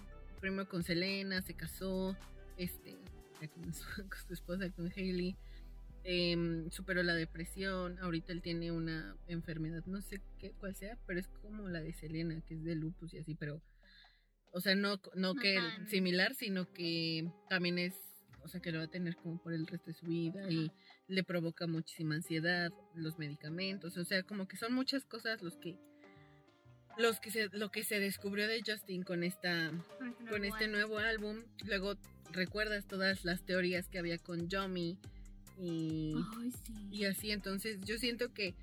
primero 0.41 0.69
con 0.69 0.83
Selena, 0.83 1.43
se 1.43 1.55
casó, 1.55 2.17
este, 2.57 2.97
con 3.55 3.75
su, 3.75 3.85
con 4.09 4.19
su 4.27 4.33
esposa, 4.33 4.71
con 4.71 4.93
Hailey. 4.95 5.37
Em, 6.03 6.71
superó 6.71 7.03
la 7.03 7.15
depresión. 7.15 7.99
Ahorita 7.99 8.33
él 8.33 8.41
tiene 8.41 8.73
una 8.73 9.17
enfermedad, 9.29 9.85
no 9.87 10.01
sé 10.01 10.21
qué, 10.39 10.53
cuál 10.53 10.75
sea, 10.75 10.97
pero 11.07 11.21
es 11.21 11.29
como 11.29 11.69
la 11.69 11.83
de 11.83 11.93
Selena, 11.93 12.41
que 12.47 12.55
es 12.55 12.65
de 12.65 12.75
lupus 12.75 13.13
y 13.13 13.19
así, 13.19 13.35
pero, 13.35 13.61
o 14.53 14.61
sea, 14.61 14.75
no, 14.75 15.01
no 15.15 15.35
que 15.35 15.59
similar, 15.89 16.35
sino 16.35 16.73
que 16.73 17.31
también 17.51 17.79
es, 17.79 17.95
o 18.43 18.49
sea, 18.49 18.61
que 18.61 18.73
lo 18.73 18.79
va 18.79 18.85
a 18.85 18.91
tener 18.91 19.17
como 19.17 19.39
por 19.39 19.53
el 19.53 19.67
resto 19.67 19.91
de 19.91 19.95
su 19.95 20.07
vida 20.07 20.51
y 20.51 20.71
le 21.09 21.25
provoca 21.25 21.67
muchísima 21.67 22.15
ansiedad, 22.15 22.73
los 22.95 23.19
medicamentos, 23.19 23.97
o 23.97 24.05
sea, 24.05 24.23
como 24.23 24.49
que 24.49 24.57
son 24.57 24.73
muchas 24.73 25.05
cosas 25.05 25.43
los 25.43 25.57
que 25.57 25.79
los 26.99 27.21
que 27.21 27.31
se, 27.31 27.49
lo 27.53 27.71
que 27.71 27.85
se 27.85 28.01
descubrió 28.01 28.47
de 28.47 28.63
Justin 28.67 29.03
con 29.03 29.23
esta 29.23 29.71
con 30.29 30.45
este 30.45 30.69
nuevo 30.69 30.99
álbum. 30.99 31.45
Luego 31.65 31.95
recuerdas 32.33 32.87
todas 32.87 33.25
las 33.25 33.43
teorías 33.45 33.89
que 33.89 33.99
había 33.99 34.19
con 34.19 34.49
Yomi 34.49 34.99
y, 35.59 36.15
Ay, 36.39 36.51
sí. 36.51 36.89
y 36.91 37.05
así. 37.05 37.31
Entonces 37.31 37.79
yo 37.85 37.97
siento 37.99 38.33
que, 38.33 38.55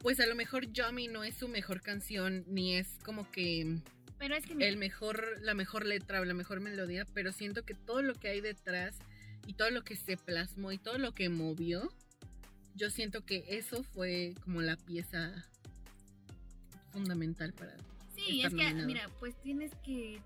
pues 0.00 0.20
a 0.20 0.26
lo 0.26 0.34
mejor 0.34 0.70
Yomi 0.72 1.08
no 1.08 1.24
es 1.24 1.34
su 1.36 1.48
mejor 1.48 1.82
canción, 1.82 2.44
ni 2.48 2.76
es 2.76 2.98
como 3.04 3.30
que 3.30 3.80
Pero 4.18 4.34
es 4.34 4.44
que 4.46 4.54
mira, 4.54 4.68
el 4.68 4.76
mejor, 4.76 5.38
la 5.40 5.54
mejor 5.54 5.86
letra 5.86 6.20
o 6.20 6.24
la 6.24 6.34
mejor 6.34 6.60
melodía, 6.60 7.04
pero 7.14 7.32
siento 7.32 7.64
que 7.64 7.74
todo 7.74 8.02
lo 8.02 8.14
que 8.14 8.28
hay 8.28 8.40
detrás 8.40 8.98
y 9.46 9.54
todo 9.54 9.70
lo 9.70 9.82
que 9.84 9.96
se 9.96 10.16
plasmó 10.16 10.72
y 10.72 10.78
todo 10.78 10.98
lo 10.98 11.12
que 11.14 11.28
movió, 11.28 11.92
yo 12.74 12.90
siento 12.90 13.24
que 13.24 13.44
eso 13.48 13.82
fue 13.82 14.34
como 14.42 14.60
la 14.60 14.76
pieza 14.76 15.46
fundamental 16.92 17.52
para 17.52 17.76
sí, 18.14 18.42
estar 18.42 18.50
es 18.52 18.54
que 18.56 18.62
nominado. 18.64 18.86
mira, 18.86 19.08
pues 19.20 19.40
tienes 19.40 19.72
que 19.84 20.20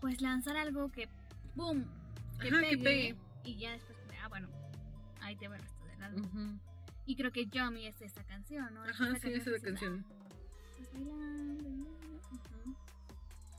pues 0.00 0.20
lanzar 0.20 0.56
algo 0.56 0.90
que 0.90 1.08
boom, 1.54 1.84
que, 2.40 2.48
Ajá, 2.48 2.60
pegue, 2.60 2.76
que 2.76 2.82
pegue. 2.82 3.16
y 3.44 3.56
ya 3.58 3.72
después 3.72 3.96
ah 4.22 4.28
bueno, 4.28 4.48
ahí 5.20 5.36
te 5.36 5.48
va 5.48 5.56
el 5.56 5.62
resto 5.62 5.84
del 5.86 6.02
álbum. 6.02 6.24
Ujú. 6.24 6.58
Y 7.06 7.16
creo 7.16 7.30
que 7.32 7.46
Yomi 7.46 7.86
es 7.86 8.00
esa 8.00 8.24
canción, 8.24 8.72
¿no? 8.74 8.84
Es 8.84 8.90
Ajá, 8.90 9.14
sí, 9.16 9.28
esa 9.28 9.28
es 9.28 9.32
la 9.34 9.42
que 9.42 9.50
dices, 9.50 9.62
canción. 9.62 10.04
"Ah, 10.08 10.28
estás 10.70 10.92
bailando, 10.92 11.64
bailando". 11.64 11.68
Ujú, 11.68 11.83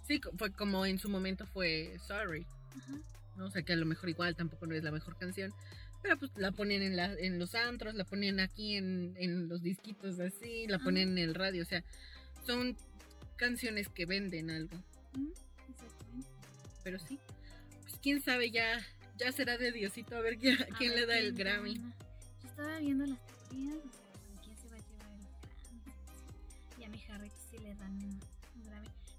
Sí, 0.07 0.21
fue 0.37 0.51
como 0.51 0.85
en 0.85 0.99
su 0.99 1.09
momento 1.09 1.45
fue 1.47 1.97
Sorry, 2.07 2.45
ajá. 2.77 2.93
¿no? 3.37 3.45
O 3.45 3.51
sea 3.51 3.63
que 3.63 3.73
a 3.73 3.75
lo 3.75 3.85
mejor 3.85 4.09
igual 4.09 4.35
tampoco 4.35 4.67
no 4.67 4.75
es 4.75 4.83
la 4.83 4.91
mejor 4.91 5.17
canción, 5.17 5.53
pero 6.01 6.17
pues 6.19 6.31
la 6.35 6.51
ponen 6.51 6.81
en, 6.83 6.95
la, 6.95 7.13
en 7.13 7.39
los 7.39 7.55
antros, 7.55 7.95
la 7.95 8.03
ponen 8.05 8.39
aquí 8.39 8.75
en, 8.75 9.15
en 9.17 9.47
los 9.49 9.61
disquitos 9.63 10.19
así, 10.19 10.67
la 10.67 10.75
Ajá. 10.75 10.85
ponen 10.85 11.09
en 11.09 11.17
el 11.17 11.33
radio, 11.33 11.63
o 11.63 11.65
sea, 11.65 11.83
son 12.45 12.77
canciones 13.35 13.89
que 13.89 14.05
venden 14.05 14.49
algo, 14.51 14.77
exactamente. 15.69 16.27
pero 16.83 16.99
sí, 16.99 17.19
pues 17.81 17.95
quién 18.01 18.21
sabe, 18.21 18.51
ya, 18.51 18.79
ya 19.17 19.31
será 19.31 19.57
de 19.57 19.71
Diosito 19.71 20.15
a 20.15 20.21
ver 20.21 20.37
quién, 20.37 20.61
A 20.61 20.77
quién 20.77 20.91
ver 20.91 20.99
le 21.01 21.05
da 21.07 21.17
el 21.17 21.33
Grammy. 21.33 21.73
gana. 21.75 21.95
Yo 22.43 22.49
estaba 22.49 22.79
viendo 22.79 23.05
las 23.07 23.19
teorías 23.49 23.75
quién 24.43 24.57
se 24.57 24.69
va 24.69 24.75
a 24.75 24.79
llevar 24.79 25.11
el 25.11 25.19
Grammy. 25.83 26.79
Y 26.79 26.83
a 26.83 26.89
mi 26.89 27.03
Harry 27.09 27.31
sí 27.49 27.57
le 27.57 27.73
dan. 27.75 28.19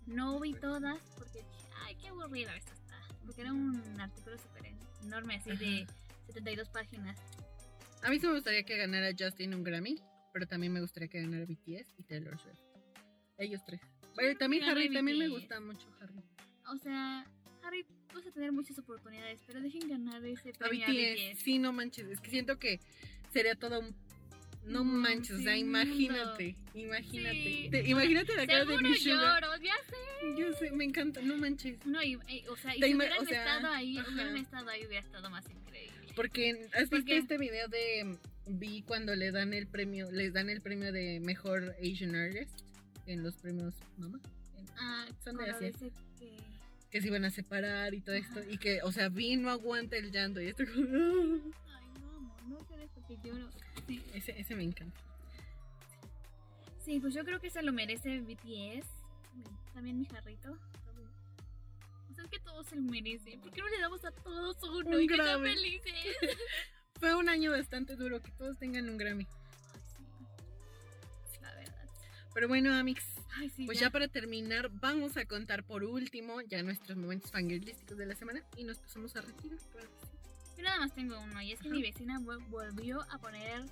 No 0.07 0.41
vi 0.41 0.55
todas 0.55 1.01
porque 1.17 1.39
dije, 1.39 1.69
ay, 1.85 1.97
qué 1.97 2.09
aburrido 2.09 2.51
esto 2.53 2.73
está. 2.73 2.97
Porque 3.25 3.41
era 3.43 3.53
un 3.53 4.01
artículo 4.01 4.37
súper 4.39 4.73
enorme, 5.03 5.37
así 5.37 5.51
de 5.57 5.87
72 6.27 6.69
páginas. 6.69 7.19
A 8.03 8.11
mí 8.11 8.19
sí 8.21 8.27
me 8.27 8.35
gustaría 8.35 8.63
que 8.63 8.77
ganara 8.77 9.11
Justin 9.19 9.55
un 9.55 9.65
Grammy, 9.65 10.01
pero 10.33 10.47
también 10.47 10.73
me 10.73 10.81
gustaría 10.81 11.09
que 11.09 11.21
ganara 11.21 11.45
BTS 11.45 11.95
y 11.99 12.03
Taylor 12.05 12.39
Swift. 12.39 12.61
Ellos 13.39 13.63
tres. 13.65 13.81
Bueno, 14.15 14.39
también 14.39 14.65
Harry, 14.65 14.93
también 14.93 15.19
me 15.19 15.29
gusta 15.29 15.61
mucho 15.61 15.87
Harry. 16.01 16.23
O 16.69 16.77
sea, 16.79 17.27
Harry, 17.63 17.85
vas 18.15 18.27
a 18.27 18.31
tener 18.31 18.53
muchas 18.53 18.79
oportunidades, 18.79 19.41
pero 19.47 19.61
dejen 19.61 19.89
ganar 19.89 20.25
ese 20.25 20.51
A 20.51 20.53
premio 20.69 20.87
a 20.87 20.89
BTS, 20.89 21.33
BTS. 21.35 21.43
sí, 21.43 21.59
no 21.59 21.73
manches. 21.73 22.07
Es 22.09 22.21
que 22.21 22.31
siento 22.31 22.59
que 22.59 22.81
sería 23.33 23.55
todo 23.57 23.81
un. 23.81 23.95
No 24.67 24.83
manches, 24.85 25.37
o 25.37 25.39
sea, 25.43 25.57
imagínate, 25.57 26.57
imagínate. 26.75 27.33
Sí. 27.43 27.69
Te- 27.71 27.89
imagínate 27.89 28.35
la 28.37 28.47
cara 28.47 28.65
de 28.65 28.79
mi 28.79 28.97
Sugar. 28.97 29.43
lloro, 29.43 29.57
ya 29.63 29.75
sé. 29.89 30.41
Yo 30.41 30.53
sé, 30.55 30.71
me 30.73 30.85
encanta, 30.85 31.21
no 31.23 31.37
manches. 31.39 31.79
No, 31.87 32.03
y, 32.03 32.19
y- 32.29 32.45
o 32.49 32.57
sea, 32.57 32.75
y 32.77 32.83
si 32.83 32.95
hubieran 32.95 33.19
o 33.21 33.25
sea, 33.25 33.39
estado 33.45 33.73
ahí, 33.73 33.97
ajá. 33.99 34.11
hubieran 34.13 34.37
estado 34.37 34.69
ahí, 34.71 34.85
hubiera 34.87 35.07
estado 35.07 35.31
más 35.31 35.45
increíble. 35.49 36.13
Porque 36.17 36.51
has 36.75 36.81
visto 36.83 36.97
Porque- 36.97 37.19
este 37.19 37.39
video 37.39 37.69
de 37.69 38.19
vi 38.49 38.83
cuando 38.83 39.15
le 39.15 39.31
dan 39.31 39.55
el 39.55 39.67
premio, 39.69 40.11
les 40.11 40.33
dan 40.33 40.51
el 40.51 40.61
premio 40.61 40.93
de 40.93 41.21
mejor 41.21 41.75
Asian 41.81 42.15
artist 42.17 42.61
en 43.07 43.23
los 43.23 43.37
premios 43.37 43.75
Mama, 43.99 44.19
en- 44.59 44.67
Ah, 44.79 45.07
Son 45.23 45.37
de 45.37 45.51
Asia. 45.51 45.71
que... 46.19 46.37
que 46.91 47.01
se 47.01 47.09
iban 47.09 47.25
a 47.25 47.31
separar 47.31 47.93
y 47.95 48.01
todo 48.01 48.15
esto 48.17 48.41
y 48.49 48.59
que, 48.59 48.81
o 48.83 48.91
sea, 48.93 49.09
Vi 49.11 49.37
no 49.37 49.51
aguanta 49.51 49.97
el 49.97 50.11
llanto 50.11 50.41
y 50.41 50.49
esto 50.49 50.65
como, 50.75 50.87
21. 53.09 53.49
Sí, 53.87 54.03
ese, 54.15 54.39
ese 54.39 54.55
me 54.55 54.65
encanta. 54.65 55.01
Sí. 56.85 57.01
pues 57.01 57.15
yo 57.15 57.25
creo 57.25 57.41
que 57.41 57.51
se 57.51 57.63
lo 57.63 57.73
merece 57.73 58.21
BTS. 58.21 58.87
También 59.75 59.99
mi 59.99 60.07
jarrito. 60.07 60.57
O 62.11 62.15
sea, 62.15 62.25
que 62.31 62.39
todos 62.39 62.67
se 62.67 62.77
lo 62.77 62.83
merecen. 62.83 63.41
¿Por 63.41 63.53
qué 63.53 63.61
no 63.61 63.69
le 63.69 63.79
damos 63.79 64.05
a 64.05 64.11
todos 64.11 64.57
uno 64.63 64.97
un 64.97 65.03
y 65.03 65.07
que 65.07 65.17
felices? 65.17 65.93
Fue 67.01 67.15
un 67.15 67.29
año 67.29 67.51
bastante 67.51 67.95
duro, 67.95 68.23
que 68.23 68.31
todos 68.33 68.59
tengan 68.59 68.89
un 68.89 68.97
Grammy. 68.97 69.25
Sí. 69.25 70.07
La 71.43 71.55
verdad. 71.55 71.89
Pero 72.33 72.49
bueno, 72.49 72.75
Amix, 72.75 73.05
pues 73.67 73.79
ya. 73.79 73.91
para 73.91 74.09
terminar, 74.09 74.71
vamos 74.71 75.19
a 75.19 75.27
contar 75.27 75.65
por 75.65 75.85
último 75.85 76.41
ya 76.41 76.63
nuestros 76.63 76.97
momentos 76.97 77.31
fangirlísticos 77.31 77.99
de 77.99 78.07
la 78.07 78.15
semana 78.15 78.43
y 78.57 78.65
nos 78.65 78.79
pasamos 78.79 79.15
a 79.17 79.21
retirar. 79.21 79.59
Para 79.75 79.87
yo 80.57 80.63
nada 80.63 80.79
más 80.79 80.93
tengo 80.95 81.19
uno 81.21 81.41
y 81.43 81.53
es 81.53 81.61
que 81.61 81.69
Ajá. 81.69 81.75
mi 81.77 81.83
vecina 81.83 82.19
vol- 82.21 82.45
volvió 82.49 83.03
a 83.11 83.19
poner 83.19 83.65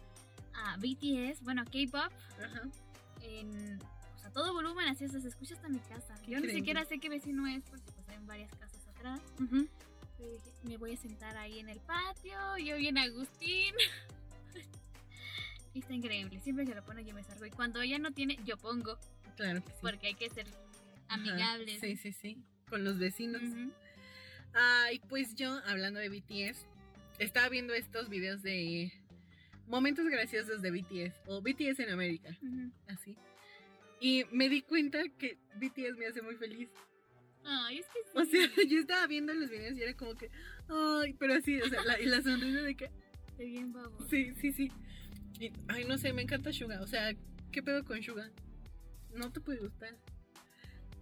a 0.54 0.76
BTS, 0.76 1.42
bueno, 1.42 1.64
K-pop, 1.64 2.12
en 3.22 3.78
o 4.16 4.18
sea, 4.18 4.30
todo 4.32 4.52
volumen, 4.52 4.86
así 4.88 5.04
o 5.04 5.08
sea, 5.08 5.20
se 5.20 5.28
escucha 5.28 5.54
hasta 5.54 5.68
mi 5.68 5.78
casa. 5.80 6.14
Qué 6.24 6.32
Yo 6.32 6.40
ni 6.40 6.50
siquiera 6.50 6.84
sé 6.84 6.98
qué 6.98 7.08
vecino 7.08 7.46
es 7.46 7.64
porque 7.64 7.90
pues 7.92 8.08
hay 8.08 8.18
varias 8.26 8.50
casas 8.56 8.86
atrás. 8.88 9.20
Pero 9.38 10.30
dije, 10.30 10.50
me 10.64 10.76
voy 10.76 10.92
a 10.92 10.96
sentar 10.96 11.36
ahí 11.36 11.58
en 11.58 11.68
el 11.68 11.80
patio, 11.80 12.38
yo 12.58 12.76
bien 12.76 12.98
Agustín. 12.98 13.74
Y 15.72 15.80
está 15.80 15.92
increíble, 15.92 16.40
siempre 16.40 16.64
que 16.66 16.72
lo 16.74 16.84
pone 16.84 17.04
yo 17.04 17.12
me 17.14 17.24
salgo 17.24 17.44
y 17.46 17.50
cuando 17.50 17.80
ella 17.80 17.98
no 17.98 18.12
tiene, 18.12 18.38
yo 18.44 18.56
pongo, 18.56 18.96
Claro 19.36 19.60
que 19.64 19.72
sí. 19.72 19.78
porque 19.80 20.06
hay 20.06 20.14
que 20.14 20.30
ser 20.30 20.46
Ajá. 21.08 21.14
amigables. 21.14 21.80
Sí, 21.80 21.96
sí, 21.96 22.12
sí. 22.12 22.38
Con 22.70 22.84
los 22.84 22.98
vecinos. 23.00 23.42
Ay, 24.52 25.00
pues 25.08 25.34
yo, 25.34 25.58
hablando 25.66 25.98
de 25.98 26.08
BTS, 26.10 26.64
estaba 27.18 27.48
viendo 27.48 27.74
estos 27.74 28.08
videos 28.08 28.42
de 28.42 28.92
momentos 29.66 30.06
graciosos 30.06 30.62
de 30.62 30.70
BTS 30.70 31.14
o 31.26 31.40
BTS 31.40 31.80
en 31.80 31.90
América, 31.90 32.36
así. 32.88 33.16
Y 34.00 34.24
me 34.32 34.48
di 34.48 34.62
cuenta 34.62 35.02
que 35.18 35.38
BTS 35.56 35.96
me 35.96 36.06
hace 36.06 36.22
muy 36.22 36.36
feliz. 36.36 36.68
Ay, 37.44 37.78
es 37.78 37.86
que 37.86 37.98
sí. 38.04 38.10
O 38.14 38.24
sea, 38.24 38.66
yo 38.68 38.78
estaba 38.78 39.06
viendo 39.06 39.32
los 39.34 39.50
videos 39.50 39.76
y 39.76 39.82
era 39.82 39.94
como 39.94 40.14
que, 40.14 40.30
ay, 40.68 41.14
pero 41.14 41.34
así, 41.34 41.60
o 41.60 41.68
sea, 41.68 41.82
la, 41.84 42.00
y 42.00 42.06
la 42.06 42.22
sonrisa 42.22 42.62
de 42.62 42.74
que, 42.74 42.90
Estoy 43.28 43.50
bien 43.50 43.72
babo. 43.72 43.96
sí, 44.08 44.32
sí, 44.40 44.52
sí. 44.52 44.70
Y, 45.40 45.52
ay, 45.68 45.84
no 45.84 45.98
sé, 45.98 46.12
me 46.12 46.22
encanta 46.22 46.52
Suga. 46.52 46.80
O 46.82 46.86
sea, 46.86 47.12
¿qué 47.50 47.62
pedo 47.62 47.84
con 47.84 48.02
Suga? 48.02 48.30
No 49.14 49.32
te 49.32 49.40
puede 49.40 49.58
gustar. 49.58 49.96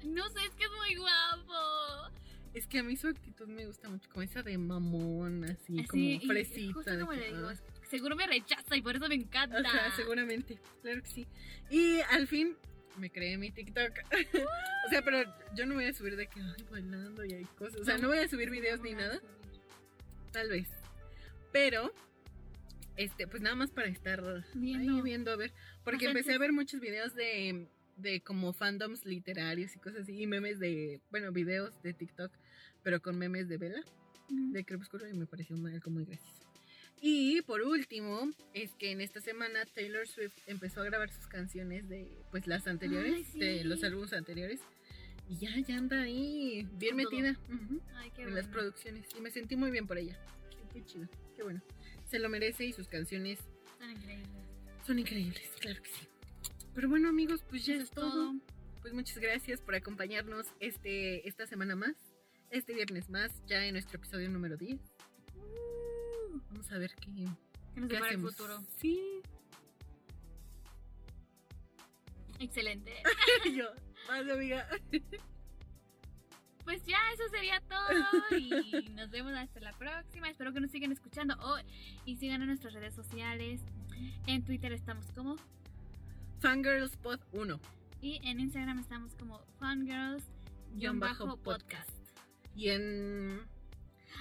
No 0.05 0.29
sé, 0.31 0.41
es 0.47 0.55
que 0.55 0.65
es 0.65 0.71
muy 0.71 0.95
guapo. 0.97 2.13
Es 2.55 2.67
que 2.67 2.79
a 2.79 2.83
mí 2.83 2.97
su 2.97 3.09
actitud 3.09 3.47
me 3.47 3.65
gusta 3.67 3.89
mucho, 3.89 4.11
como 4.11 4.23
esa 4.23 4.43
de 4.43 4.59
mamón, 4.59 5.45
así, 5.45 5.81
Así, 5.81 5.87
como 5.87 6.21
fresita. 6.33 6.75
Justo 6.75 6.99
como 7.01 7.13
le 7.13 7.33
digo, 7.33 7.49
ah. 7.49 7.55
seguro 7.89 8.15
me 8.15 8.27
rechaza 8.27 8.77
y 8.77 8.83
por 8.83 8.95
eso 8.97 9.09
me 9.09 9.15
encanta. 9.15 9.59
Ajá, 9.59 9.97
seguramente, 9.97 10.59
claro 10.83 11.03
que 11.03 11.09
sí. 11.09 11.27
Y 11.71 12.01
al 12.11 12.27
fin 12.27 12.57
me 12.99 13.11
creé 13.11 13.39
mi 13.39 13.51
TikTok. 13.51 13.93
o 14.87 14.91
sea, 14.91 15.03
pero 15.03 15.23
yo 15.55 15.67
no 15.67 15.75
voy 15.75 15.87
a 15.87 15.93
subir 15.95 16.17
de 16.17 16.27
que 16.27 16.41
ay, 16.41 16.65
bailando 16.71 17.25
y 17.25 17.33
hay 17.33 17.45
cosas. 17.45 17.81
O 17.81 17.85
sea, 17.85 17.99
no 17.99 18.09
voy 18.09 18.19
a 18.19 18.29
subir 18.29 18.51
videos 18.51 18.81
ni 18.81 18.93
nada, 18.93 19.21
tal 20.31 20.49
vez. 20.51 20.69
Pero, 21.53 21.93
este, 22.97 23.27
pues 23.27 23.43
nada 23.43 23.55
más 23.55 23.71
para 23.71 23.89
estar 23.89 24.23
Viendo. 24.55 24.95
ahí 24.97 25.03
viendo 25.03 25.31
a 25.31 25.37
ver. 25.37 25.53
Porque 25.85 26.07
empecé 26.07 26.35
a 26.35 26.39
ver 26.39 26.53
muchos 26.53 26.81
videos 26.81 27.15
de, 27.15 27.69
de 27.97 28.21
como 28.23 28.53
fandoms 28.53 29.05
literarios 29.05 29.75
y 29.77 29.79
cosas 29.79 30.03
así. 30.03 30.21
Y 30.21 30.27
memes 30.27 30.59
de, 30.59 31.01
bueno, 31.11 31.33
videos 31.33 31.81
de 31.83 31.93
TikTok, 31.93 32.33
pero 32.83 33.01
con 33.01 33.19
memes 33.19 33.49
de 33.49 33.59
Vela 33.59 33.81
Ujú. 34.31 34.53
de 34.53 34.65
Crepúsculo 34.65 35.09
y 35.09 35.15
me 35.15 35.27
pareció 35.27 35.57
muy- 35.57 35.73
algo 35.73 35.91
muy 35.91 36.05
gracioso. 36.05 36.43
Y 37.01 37.43
por 37.43 37.63
último, 37.63 38.31
es 38.55 38.73
que 38.75 38.93
en 38.93 39.01
esta 39.01 39.21
semana 39.21 39.65
Taylor 39.75 40.07
Swift 40.07 40.35
empezó 40.47 40.83
a 40.83 40.85
grabar 40.85 41.11
sus 41.11 41.27
canciones 41.27 41.89
de 41.89 42.09
pues 42.31 42.47
las 42.47 42.67
anteriores, 42.69 43.15
Ay, 43.15 43.25
sí. 43.25 43.39
de 43.41 43.65
los 43.65 43.83
álbumes 43.83 44.13
anteriores. 44.13 44.61
Y 45.29 45.37
ya, 45.39 45.51
ya 45.67 45.77
anda 45.79 46.03
ahí, 46.03 46.69
bien 46.79 46.95
Con 46.97 47.05
todo. 47.05 47.11
metida 47.21 47.41
ujú, 47.53 47.81
Ay, 47.97 48.11
qué 48.15 48.23
en 48.23 48.35
las 48.35 48.47
producciones. 48.47 49.07
Y 49.17 49.21
me 49.21 49.31
sentí 49.31 49.57
muy 49.57 49.71
bien 49.71 49.87
por 49.87 49.99
ella. 49.99 50.17
qué 50.73 50.85
chido, 50.85 51.09
qué 51.37 51.43
bueno. 51.43 51.61
Se 52.07 52.19
lo 52.19 52.29
merece 52.29 52.65
y 52.67 52.73
sus 52.73 52.87
canciones 52.89 53.39
Son 53.79 53.91
increíbles. 53.91 54.29
son 54.87 54.99
increíbles, 54.99 55.51
claro 55.61 55.83
que 55.83 55.89
sí. 55.91 56.07
Pero 56.75 56.89
bueno, 56.89 57.09
amigos, 57.09 57.45
pues 57.49 57.67
ya 57.67 57.75
Eso 57.75 57.83
es 57.85 57.91
todo. 57.91 58.35
Pues 58.81 58.95
muchas 58.95 59.19
gracias 59.19 59.61
por 59.61 59.75
acompañarnos 59.75 60.47
este, 60.61 61.27
esta 61.29 61.47
semana 61.47 61.75
más, 61.77 61.95
este 62.53 62.75
viernes 62.75 63.09
más, 63.11 63.33
ya 63.47 63.65
en 63.65 63.73
nuestro 63.75 63.97
episodio 63.99 64.29
número 64.29 64.57
10. 64.57 64.79
Uh, 65.35 66.39
Vamos 66.51 66.71
a 66.71 66.79
ver 66.79 66.95
qué, 66.97 67.11
nos 67.11 67.37
qué 67.75 67.81
depara 67.81 67.99
el 67.99 68.05
hacemos. 68.17 68.37
futuro. 68.37 68.63
Sí. 68.79 69.21
Excelente. 72.39 72.93
Yo, 73.57 73.65
más 74.09 74.29
amiga. 74.31 74.69
Pues 76.65 76.85
ya, 76.85 76.99
eso 77.15 77.23
sería 77.31 77.61
todo. 77.63 77.89
Y 78.39 78.51
nos 78.95 79.11
vemos 79.11 79.33
hasta 79.35 79.59
la 79.61 79.73
próxima. 79.73 80.29
Espero 80.29 80.53
que 80.53 80.61
nos 80.61 80.71
sigan 80.71 80.93
escuchando. 80.93 81.35
Oh, 81.41 81.57
y 82.05 82.17
sigan 82.17 82.43
en 82.43 82.49
nuestras 82.49 82.75
redes 82.75 82.95
sociales. 82.95 83.63
En 84.27 84.45
Twitter 84.45 84.73
estamos 84.73 85.07
como. 85.13 85.37
Fangirlspot 86.41 87.21
1. 87.33 87.61
Y 88.01 88.21
en 88.29 88.41
Instagram 88.41 88.81
estamos 88.81 89.15
como 89.15 89.41
Fangirls-podcast. 89.61 92.02
Y 92.55 92.69
en. 92.71 93.41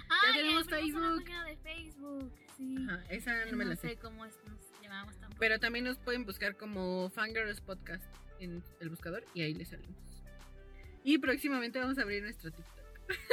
Ah, 0.09 0.33
tenemos 0.33 0.67
ya 0.67 0.75
una 0.77 0.81
Facebook. 0.81 1.25
de 1.45 1.57
Facebook. 1.57 2.33
Sí. 2.57 2.75
Ajá, 2.87 3.03
esa 3.09 3.45
no 3.45 3.57
me 3.57 3.65
la 3.65 3.75
sé. 3.75 3.89
sé 3.89 3.95
cómo 3.97 4.25
es- 4.25 4.37
nos 4.45 4.59
llamamos 4.81 5.15
tampoco. 5.17 5.39
Pero 5.39 5.59
también 5.59 5.85
nos 5.85 5.97
pueden 5.99 6.25
buscar 6.25 6.55
como 6.57 7.09
Fangirls 7.09 7.61
Podcast 7.61 8.03
en 8.39 8.63
el 8.79 8.89
buscador 8.89 9.23
y 9.33 9.41
ahí 9.41 9.53
les 9.53 9.69
salimos. 9.69 9.95
Y 11.03 11.17
próximamente 11.17 11.79
vamos 11.79 11.97
a 11.97 12.03
abrir 12.03 12.21
nuestro 12.23 12.51
TikTok. 12.51 12.79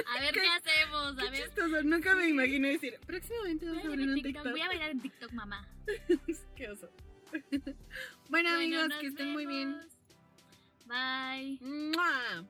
A 0.07 0.21
ver 0.21 0.33
¿Qué- 0.35 0.41
qué 0.41 0.49
hacemos. 0.49 1.17
Qué 1.17 1.27
A 1.27 1.31
ver. 1.31 1.45
chistoso, 1.45 1.83
nunca 1.85 2.15
me 2.17 2.29
imaginé 2.29 2.71
decir, 2.73 2.99
próximamente 3.07 3.67
vamos 3.67 3.85
a, 3.85 3.89
abrir 3.89 4.09
un 4.09 4.15
TikTok. 4.15 4.33
TikTok. 4.35 4.51
Voy 4.53 4.61
a 4.61 4.67
bailar 4.69 4.91
en 4.91 5.01
TikTok, 5.01 5.33
mamá. 5.33 5.69
Qué 6.57 6.69
oso. 6.71 6.91
bueno, 7.51 7.77
Bueno, 8.31 8.51
amigos, 8.55 8.89
que 9.01 9.07
estén 9.09 9.33
muy 9.33 9.47
bien. 9.47 9.77
vemos. 10.87 12.49